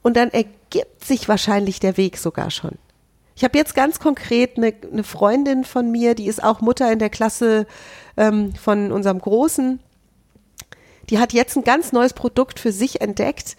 Und 0.00 0.16
dann 0.16 0.30
ergibt 0.30 0.63
sich 1.02 1.28
wahrscheinlich 1.28 1.80
der 1.80 1.96
Weg 1.96 2.18
sogar 2.18 2.50
schon. 2.50 2.78
Ich 3.36 3.42
habe 3.42 3.58
jetzt 3.58 3.74
ganz 3.74 3.98
konkret 3.98 4.56
eine, 4.56 4.72
eine 4.90 5.04
Freundin 5.04 5.64
von 5.64 5.90
mir, 5.90 6.14
die 6.14 6.26
ist 6.26 6.42
auch 6.42 6.60
Mutter 6.60 6.90
in 6.92 7.00
der 7.00 7.10
Klasse 7.10 7.66
ähm, 8.16 8.54
von 8.54 8.92
unserem 8.92 9.20
Großen. 9.20 9.80
Die 11.10 11.18
hat 11.18 11.32
jetzt 11.32 11.56
ein 11.56 11.64
ganz 11.64 11.92
neues 11.92 12.12
Produkt 12.12 12.60
für 12.60 12.72
sich 12.72 13.00
entdeckt, 13.00 13.56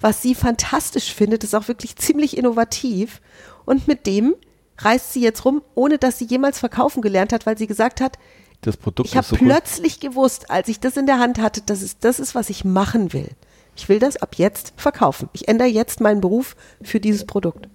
was 0.00 0.22
sie 0.22 0.34
fantastisch 0.34 1.12
findet, 1.12 1.44
ist 1.44 1.54
auch 1.54 1.68
wirklich 1.68 1.96
ziemlich 1.96 2.36
innovativ. 2.36 3.20
Und 3.64 3.88
mit 3.88 4.06
dem 4.06 4.34
reist 4.78 5.12
sie 5.12 5.20
jetzt 5.20 5.44
rum, 5.44 5.62
ohne 5.74 5.98
dass 5.98 6.18
sie 6.18 6.24
jemals 6.24 6.58
verkaufen 6.58 7.02
gelernt 7.02 7.32
hat, 7.32 7.46
weil 7.46 7.58
sie 7.58 7.66
gesagt 7.66 8.00
hat, 8.00 8.18
das 8.60 8.76
Produkt 8.76 9.08
ich 9.08 9.16
habe 9.16 9.26
so 9.26 9.36
plötzlich 9.36 10.00
gewusst, 10.00 10.50
als 10.50 10.68
ich 10.68 10.80
das 10.80 10.96
in 10.96 11.06
der 11.06 11.18
Hand 11.18 11.38
hatte, 11.38 11.62
dass 11.62 11.82
es 11.82 11.98
das 11.98 12.18
ist, 12.18 12.34
was 12.34 12.50
ich 12.50 12.64
machen 12.64 13.12
will. 13.12 13.30
Ich 13.78 13.88
will 13.88 14.00
das 14.00 14.16
ab 14.16 14.34
jetzt 14.34 14.72
verkaufen. 14.76 15.30
Ich 15.32 15.46
ändere 15.46 15.68
jetzt 15.68 16.00
meinen 16.00 16.20
Beruf 16.20 16.56
für 16.82 16.98
dieses 16.98 17.24
Produkt. 17.24 17.68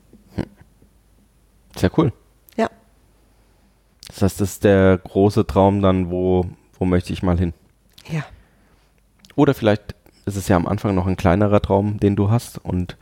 Sehr 1.78 1.98
cool. 1.98 2.12
Ja. 2.58 2.70
Das 4.08 4.22
heißt, 4.22 4.42
das 4.42 4.50
ist 4.52 4.64
der 4.66 4.98
große 4.98 5.48
Traum 5.48 5.82
dann, 5.82 6.12
wo, 6.12 6.46
wo 6.78 6.84
möchte 6.84 7.14
ich 7.14 7.24
mal 7.24 7.40
hin? 7.40 7.54
Ja. 8.10 8.26
Oder 9.36 9.54
vielleicht 9.54 9.96
ist 10.26 10.36
es 10.36 10.50
ja 10.50 10.58
am 10.58 10.68
Anfang 10.68 10.94
noch 10.94 11.08
ein 11.08 11.16
kleinerer 11.16 11.62
Traum, 11.62 12.02
den 12.02 12.18
du 12.18 12.30
hast 12.30 12.58
und 12.58 12.98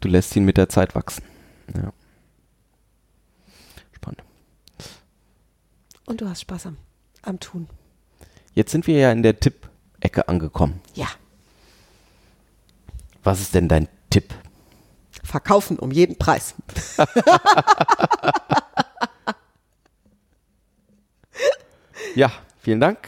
du 0.00 0.08
lässt 0.08 0.36
ihn 0.36 0.44
mit 0.44 0.58
der 0.58 0.68
Zeit 0.68 0.94
wachsen. 0.94 1.24
Ja. 1.74 1.90
Spannend. 3.92 4.22
Und 6.04 6.20
du 6.20 6.28
hast 6.28 6.42
Spaß 6.42 6.66
am, 6.66 6.76
am 7.22 7.40
Tun. 7.40 7.66
Jetzt 8.52 8.72
sind 8.72 8.86
wir 8.86 8.98
ja 8.98 9.10
in 9.10 9.22
der 9.22 9.40
Tipp-Ecke 9.40 10.28
angekommen. 10.28 10.82
Ja. 10.94 11.08
Was 13.22 13.40
ist 13.40 13.54
denn 13.54 13.68
dein 13.68 13.88
Tipp? 14.10 14.34
Verkaufen 15.22 15.78
um 15.78 15.90
jeden 15.90 16.18
Preis. 16.18 16.54
Ja, 22.14 22.30
vielen 22.60 22.80
Dank. 22.80 22.98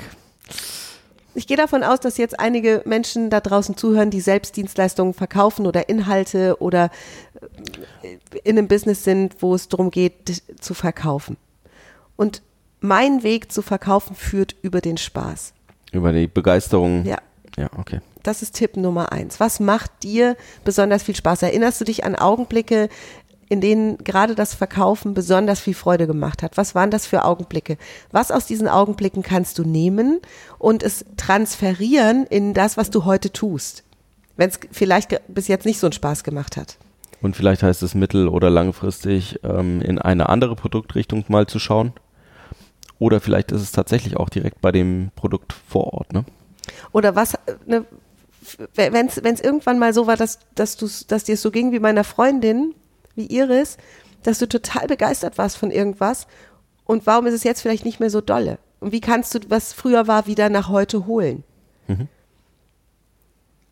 Ich 1.35 1.47
gehe 1.47 1.57
davon 1.57 1.83
aus, 1.83 2.01
dass 2.01 2.17
jetzt 2.17 2.39
einige 2.39 2.83
Menschen 2.85 3.29
da 3.29 3.41
draußen 3.41 3.77
zuhören, 3.77 4.11
die 4.11 4.21
selbst 4.21 4.57
Dienstleistungen 4.57 5.15
verkaufen 5.15 5.67
oder 5.67 5.89
Inhalte 5.89 6.57
oder 6.61 6.91
äh, 8.03 8.19
in 8.45 8.57
einem 8.57 8.69
Business 8.69 9.03
sind, 9.03 9.37
wo 9.41 9.55
es 9.55 9.69
darum 9.69 9.91
geht, 9.91 10.43
zu 10.61 10.75
verkaufen. 10.75 11.37
Und 12.17 12.43
mein 12.81 13.25
Weg 13.25 13.51
zu 13.51 13.63
verkaufen 13.63 14.15
führt 14.15 14.55
über 14.63 14.81
den 14.81 14.97
Spaß. 14.97 15.55
Über 15.91 16.13
die 16.13 16.29
Begeisterung. 16.29 17.05
Ja. 17.05 17.19
Ja, 17.57 17.69
okay. 17.77 18.01
Das 18.25 18.43
ist 18.43 18.55
Tipp 18.55 18.77
Nummer 18.77 19.13
eins. 19.13 19.39
Was 19.39 19.61
macht 19.61 20.03
dir 20.03 20.37
besonders 20.65 21.05
viel 21.05 21.15
Spaß? 21.15 21.43
Erinnerst 21.43 21.81
du 21.81 21.85
dich 21.85 22.05
an 22.05 22.17
Augenblicke 22.17 22.89
in 23.49 23.61
denen 23.61 23.99
gerade 23.99 24.35
das 24.35 24.55
Verkaufen 24.55 25.15
besonders 25.15 25.61
viel 25.61 25.75
Freude 25.75 26.07
gemacht 26.07 26.43
hat? 26.43 26.57
Was 26.57 26.75
waren 26.75 26.91
das 26.91 27.07
für 27.07 27.25
Augenblicke? 27.25 27.77
Was 28.11 28.31
aus 28.31 28.47
diesen 28.47 28.69
Augenblicken 28.69 29.23
kannst 29.23 29.59
du 29.59 29.65
nehmen 29.65 30.21
und 30.59 30.83
es 30.83 31.05
transferieren 31.17 32.27
in 32.27 32.55
das, 32.55 32.77
was 32.77 32.91
du 32.91 33.05
heute 33.05 33.33
tust? 33.33 33.85
Wenn 34.37 34.49
es 34.49 34.59
vielleicht 34.73 35.21
bis 35.29 35.47
jetzt 35.47 35.67
nicht 35.67 35.79
so 35.79 35.87
einen 35.87 35.93
Spaß 35.93 36.25
gemacht 36.25 36.57
hat. 36.57 36.79
Und 37.21 37.37
vielleicht 37.37 37.63
heißt 37.63 37.83
es 37.83 37.95
mittel- 37.95 38.29
oder 38.29 38.51
langfristig 38.51 39.39
ähm, 39.45 39.81
in 39.81 39.99
eine 39.99 40.29
andere 40.29 40.57
Produktrichtung 40.57 41.25
mal 41.29 41.47
zu 41.47 41.59
schauen. 41.59 41.93
Oder 42.99 43.21
vielleicht 43.21 43.53
ist 43.53 43.63
es 43.63 43.73
tatsächlich 43.73 44.17
auch 44.17 44.29
direkt 44.29 44.61
bei 44.61 44.73
dem 44.73 45.11
Produkt 45.15 45.53
vor 45.53 45.93
Ort, 45.93 46.13
ne? 46.13 46.25
Oder 46.93 47.15
was, 47.15 47.35
ne, 47.67 47.85
wenn 48.75 49.07
es 49.07 49.41
irgendwann 49.41 49.79
mal 49.79 49.93
so 49.93 50.07
war, 50.07 50.17
dass, 50.17 50.39
dass, 50.55 50.77
dass 51.07 51.25
dir 51.25 51.35
es 51.35 51.43
so 51.43 51.51
ging 51.51 51.73
wie 51.73 51.81
meiner 51.81 52.05
Freundin, 52.05 52.75
wie 53.15 53.27
Iris, 53.27 53.77
dass 54.23 54.39
du 54.39 54.49
total 54.49 54.87
begeistert 54.87 55.39
warst 55.39 55.57
von 55.57 55.71
irgendwas 55.71 56.27
und 56.85 57.07
warum 57.07 57.27
ist 57.27 57.35
es 57.35 57.45
jetzt 57.45 57.63
vielleicht 57.63 57.85
nicht 57.85 58.01
mehr 58.01 58.11
so 58.11 58.21
dolle? 58.21 58.59
Und 58.81 58.93
wie 58.93 59.01
kannst 59.01 59.35
du, 59.35 59.39
was 59.49 59.73
früher 59.73 60.07
war, 60.07 60.27
wieder 60.27 60.51
nach 60.51 60.69
heute 60.69 61.07
holen? 61.07 61.45
Mhm. 61.87 62.09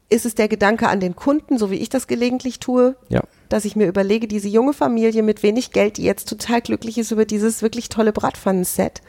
Ist 0.08 0.26
es 0.26 0.34
der 0.34 0.48
Gedanke 0.48 0.88
an 0.88 1.00
den 1.00 1.16
Kunden, 1.16 1.58
so 1.58 1.70
wie 1.70 1.76
ich 1.76 1.88
das 1.88 2.06
gelegentlich 2.06 2.60
tue, 2.60 2.96
ja. 3.08 3.22
dass 3.48 3.64
ich 3.64 3.76
mir 3.76 3.86
überlege, 3.86 4.28
diese 4.28 4.48
junge 4.48 4.74
Familie 4.74 5.22
mit 5.22 5.42
wenig 5.42 5.72
Geld, 5.72 5.96
die 5.96 6.04
jetzt 6.04 6.28
total 6.28 6.60
glücklich 6.60 6.98
ist 6.98 7.10
über 7.10 7.24
dieses 7.24 7.62
wirklich 7.62 7.88
tolle 7.88 8.12
Bratpfannenset, 8.12 9.00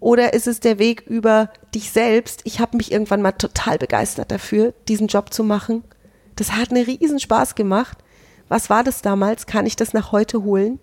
oder 0.00 0.32
ist 0.32 0.46
es 0.46 0.60
der 0.60 0.78
Weg 0.78 1.02
über 1.06 1.50
dich 1.74 1.90
selbst? 1.90 2.42
Ich 2.44 2.60
habe 2.60 2.76
mich 2.76 2.92
irgendwann 2.92 3.22
mal 3.22 3.32
total 3.32 3.78
begeistert 3.78 4.30
dafür, 4.30 4.74
diesen 4.88 5.08
Job 5.08 5.32
zu 5.32 5.42
machen. 5.42 5.84
Das 6.36 6.52
hat 6.52 6.70
einen 6.70 6.84
riesen 6.84 7.18
Spaß 7.18 7.54
gemacht. 7.54 7.98
Was 8.48 8.70
war 8.70 8.84
das 8.84 9.02
damals? 9.02 9.46
Kann 9.46 9.66
ich 9.66 9.76
das 9.76 9.92
nach 9.92 10.12
heute 10.12 10.42
holen? 10.44 10.78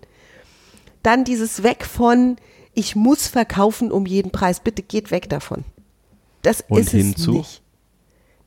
Dann 1.02 1.24
dieses 1.24 1.62
Weg 1.62 1.84
von, 1.84 2.36
ich 2.74 2.94
muss 2.94 3.26
verkaufen 3.26 3.90
um 3.90 4.06
jeden 4.06 4.32
Preis. 4.32 4.60
Bitte 4.60 4.82
geht 4.82 5.10
weg 5.10 5.28
davon. 5.28 5.64
Das 6.42 6.62
Und 6.68 6.80
ist 6.80 6.90
hinzu? 6.90 7.30
es 7.30 7.36
nicht. 7.36 7.62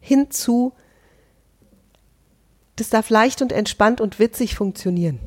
Hinzu, 0.01 0.73
das 2.75 2.89
darf 2.89 3.09
leicht 3.09 3.41
und 3.41 3.51
entspannt 3.51 3.99
und 3.99 4.19
witzig 4.19 4.55
funktionieren. 4.55 5.19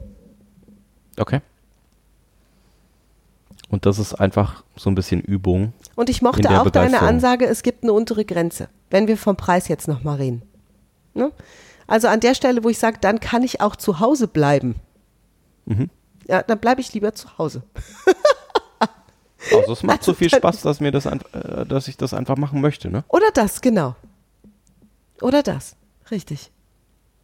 Okay. 1.19 1.41
Und 3.73 3.87
das 3.87 3.99
ist 3.99 4.13
einfach 4.15 4.65
so 4.77 4.91
ein 4.91 4.95
bisschen 4.95 5.23
Übung. 5.23 5.73
Und 5.97 6.11
ich 6.11 6.21
mochte 6.21 6.61
auch 6.61 6.69
deine 6.69 7.01
Ansage, 7.01 7.47
es 7.47 7.63
gibt 7.63 7.85
eine 7.85 7.95
untere 7.95 8.27
Grenze, 8.27 8.69
wenn 8.91 9.09
wir 9.09 9.17
vom 9.17 9.35
Preis 9.35 9.67
jetzt 9.67 9.89
nochmal 9.89 10.19
reden. 10.19 10.43
Ne? 11.15 11.33
Also 11.87 12.09
an 12.09 12.21
der 12.21 12.35
Stelle, 12.35 12.63
wo 12.65 12.69
ich 12.69 12.79
sage, 12.79 12.99
dann 13.01 13.19
kann 13.19 13.43
ich 13.43 13.63
auch 13.63 13.75
zu 13.75 13.99
Hause 13.99 14.29
bleiben. 14.29 14.75
Mhm. 15.65 15.89
Ja, 16.29 16.43
dann 16.43 16.59
bleibe 16.59 16.83
ich 16.83 16.93
lieber 16.93 17.15
zu 17.15 17.39
Hause. 17.39 17.63
Also 19.53 19.73
es 19.73 19.83
macht 19.83 19.99
also 19.99 20.13
so 20.13 20.17
viel 20.17 20.31
Spaß, 20.31 20.63
dass 20.63 20.79
mir 20.79 20.93
das, 20.93 21.05
äh, 21.05 21.67
dass 21.67 21.89
ich 21.89 21.97
das 21.97 22.15
einfach 22.15 22.37
machen 22.37 22.61
möchte, 22.61 22.89
ne? 22.89 23.03
Oder 23.09 23.27
das, 23.35 23.61
genau. 23.61 23.97
Oder 25.21 25.43
das, 25.43 25.75
richtig. 26.13 26.53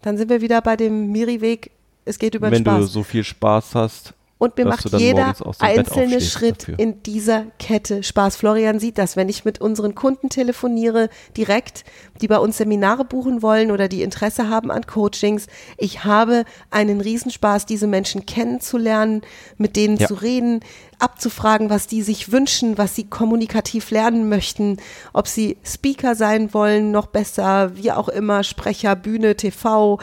Dann 0.02 0.18
sind 0.18 0.28
wir 0.28 0.40
wieder 0.40 0.60
bei 0.60 0.76
dem 0.76 1.12
Miri-Weg. 1.12 1.70
Es 2.04 2.18
geht 2.18 2.34
über 2.34 2.50
Wenn 2.50 2.64
den 2.64 2.64
Spaß. 2.64 2.74
Wenn 2.74 2.80
du 2.80 2.86
so 2.88 3.02
viel 3.04 3.22
Spaß 3.22 3.76
hast, 3.76 4.14
und 4.38 4.56
mir 4.56 4.66
macht 4.66 4.92
jeder 4.92 5.34
einzelne 5.58 6.20
Schritt 6.20 6.62
dafür. 6.62 6.78
in 6.78 7.02
dieser 7.02 7.46
Kette 7.58 8.04
Spaß. 8.04 8.36
Florian 8.36 8.78
sieht 8.78 8.96
das, 8.96 9.16
wenn 9.16 9.28
ich 9.28 9.44
mit 9.44 9.60
unseren 9.60 9.96
Kunden 9.96 10.28
telefoniere, 10.28 11.10
direkt, 11.36 11.84
die 12.20 12.28
bei 12.28 12.38
uns 12.38 12.56
Seminare 12.58 13.04
buchen 13.04 13.42
wollen 13.42 13.72
oder 13.72 13.88
die 13.88 14.02
Interesse 14.02 14.48
haben 14.48 14.70
an 14.70 14.86
Coachings. 14.86 15.48
Ich 15.76 16.04
habe 16.04 16.44
einen 16.70 17.00
Riesenspaß, 17.00 17.66
diese 17.66 17.88
Menschen 17.88 18.26
kennenzulernen, 18.26 19.22
mit 19.56 19.74
denen 19.74 19.96
ja. 19.96 20.06
zu 20.06 20.14
reden, 20.14 20.60
abzufragen, 21.00 21.68
was 21.68 21.88
die 21.88 22.02
sich 22.02 22.30
wünschen, 22.30 22.78
was 22.78 22.94
sie 22.94 23.04
kommunikativ 23.04 23.90
lernen 23.90 24.28
möchten, 24.28 24.76
ob 25.12 25.26
sie 25.26 25.56
Speaker 25.64 26.14
sein 26.14 26.54
wollen, 26.54 26.92
noch 26.92 27.06
besser, 27.06 27.76
wie 27.76 27.90
auch 27.90 28.08
immer, 28.08 28.44
Sprecher, 28.44 28.94
Bühne, 28.94 29.36
TV, 29.36 29.98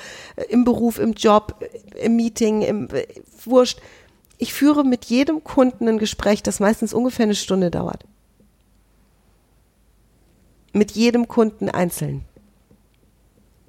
im 0.50 0.66
Beruf, 0.66 1.00
im 1.00 1.14
Job, 1.14 1.56
im 2.02 2.18
Meeting, 2.18 2.62
im 2.62 2.90
Wurscht 3.46 3.80
ich 4.38 4.54
führe 4.54 4.84
mit 4.84 5.06
jedem 5.06 5.44
Kunden 5.44 5.88
ein 5.88 5.98
Gespräch, 5.98 6.44
das 6.44 6.60
meistens 6.60 6.94
ungefähr 6.94 7.24
eine 7.24 7.36
Stunde 7.36 7.72
dauert. 7.72 8.06
Mit 10.74 10.92
jedem 10.92 11.28
Kunden 11.28 11.70
einzeln. 11.70 12.26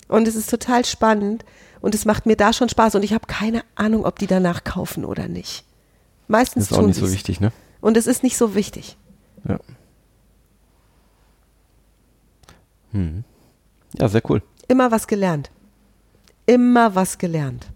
Und 0.09 0.26
es 0.26 0.35
ist 0.35 0.50
total 0.50 0.85
spannend 0.85 1.44
und 1.81 1.94
es 1.94 2.05
macht 2.05 2.26
mir 2.26 2.37
da 2.37 2.52
schon 2.52 2.68
Spaß 2.68 2.96
und 2.96 3.05
ich 3.05 3.12
habe 3.12 3.26
keine 3.26 3.62
Ahnung, 3.74 4.05
ob 4.05 4.18
die 4.18 4.26
danach 4.26 4.64
kaufen 4.64 5.05
oder 5.05 5.29
nicht. 5.29 5.64
Meistens 6.29 6.68
das 6.68 6.72
ist 6.72 6.83
auch 6.83 6.87
nicht 6.87 6.98
so 6.98 7.12
wichtig, 7.12 7.40
ne? 7.40 7.52
Und 7.81 7.96
es 7.96 8.07
ist 8.07 8.22
nicht 8.22 8.37
so 8.37 8.55
wichtig. 8.55 8.96
Ja. 9.48 9.61
Hm. 12.90 13.24
Ja, 13.98 14.09
sehr 14.09 14.22
cool. 14.29 14.42
Immer 14.66 14.90
was 14.90 15.07
gelernt. 15.07 15.50
Immer 16.46 16.94
was 16.94 17.18
gelernt 17.18 17.68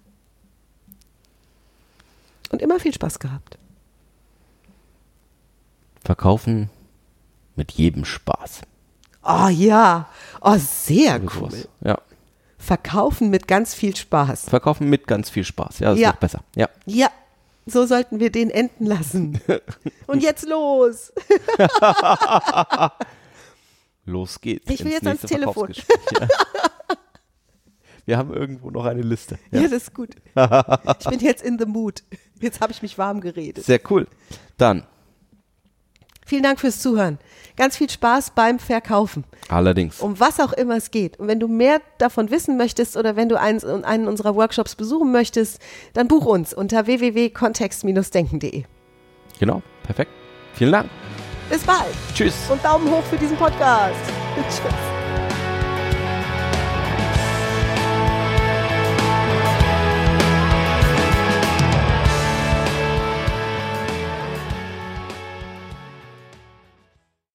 und 2.51 2.63
immer 2.63 2.79
viel 2.81 2.95
Spaß 2.95 3.19
gehabt. 3.19 3.59
Verkaufen 6.05 6.71
mit 7.57 7.73
jedem 7.73 8.05
Spaß. 8.05 8.63
Oh 9.23 9.49
ja, 9.49 10.09
oh 10.41 10.57
sehr 10.57 11.21
cool. 11.37 11.67
Ja. 11.83 11.99
Verkaufen 12.59 13.31
mit 13.31 13.49
ganz 13.49 13.75
viel 13.75 13.97
Spaß. 13.97 14.49
Verkaufen 14.49 14.89
mit 14.89 15.07
ganz 15.07 15.31
viel 15.31 15.45
Spaß. 15.45 15.79
Ja, 15.81 15.91
das 15.91 15.99
ja. 15.99 16.09
ist 16.09 16.15
doch 16.15 16.21
besser. 16.21 16.41
Ja. 16.57 16.69
Ja, 16.87 17.11
so 17.67 17.87
sollten 17.87 18.21
wir 18.21 18.31
den 18.31 18.51
enden 18.51 18.87
lassen. 18.87 19.41
Und 20.07 20.23
jetzt 20.23 20.47
los. 20.47 21.13
los 24.05 24.41
geht's. 24.41 24.71
Ich 24.71 24.85
will 24.85 24.93
jetzt 24.93 25.07
ans 25.07 25.23
Telefon. 25.23 25.73
Wir 28.11 28.19
haben 28.19 28.35
irgendwo 28.35 28.73
noch 28.73 28.87
eine 28.87 29.03
Liste. 29.03 29.39
Ja, 29.53 29.61
ja 29.61 29.69
das 29.69 29.85
ist 29.85 29.95
gut. 29.95 30.17
Ich 30.99 31.09
bin 31.09 31.21
jetzt 31.21 31.45
in 31.45 31.61
the 31.61 31.65
mood. 31.65 32.03
Jetzt 32.41 32.61
habe 32.61 32.73
ich 32.73 32.83
mich 32.83 32.99
warm 32.99 33.21
geredet. 33.21 33.65
Sehr 33.65 33.79
cool. 33.89 34.09
Dann. 34.59 34.83
Vielen 36.27 36.43
Dank 36.43 36.59
fürs 36.59 36.81
Zuhören. 36.81 37.21
Ganz 37.55 37.77
viel 37.77 37.89
Spaß 37.89 38.33
beim 38.33 38.59
Verkaufen. 38.59 39.23
Allerdings. 39.49 40.01
Um 40.01 40.19
was 40.19 40.41
auch 40.41 40.53
immer 40.53 40.77
es 40.77 40.91
geht. 40.91 41.21
Und 41.21 41.29
wenn 41.29 41.39
du 41.39 41.47
mehr 41.47 41.81
davon 41.99 42.33
wissen 42.33 42.57
möchtest 42.57 42.97
oder 42.97 43.15
wenn 43.15 43.29
du 43.29 43.39
einen, 43.39 43.85
einen 43.85 44.09
unserer 44.09 44.35
Workshops 44.35 44.75
besuchen 44.75 45.13
möchtest, 45.13 45.61
dann 45.93 46.09
buch 46.09 46.27
uns 46.27 46.53
unter 46.53 46.87
www.kontext-denken.de. 46.87 48.65
Genau, 49.39 49.63
perfekt. 49.85 50.11
Vielen 50.55 50.73
Dank. 50.73 50.91
Bis 51.49 51.63
bald. 51.63 51.95
Tschüss. 52.13 52.35
Und 52.49 52.65
Daumen 52.65 52.91
hoch 52.91 53.05
für 53.05 53.19
diesen 53.19 53.37
Podcast. 53.37 53.95
Tschüss. 54.49 55.00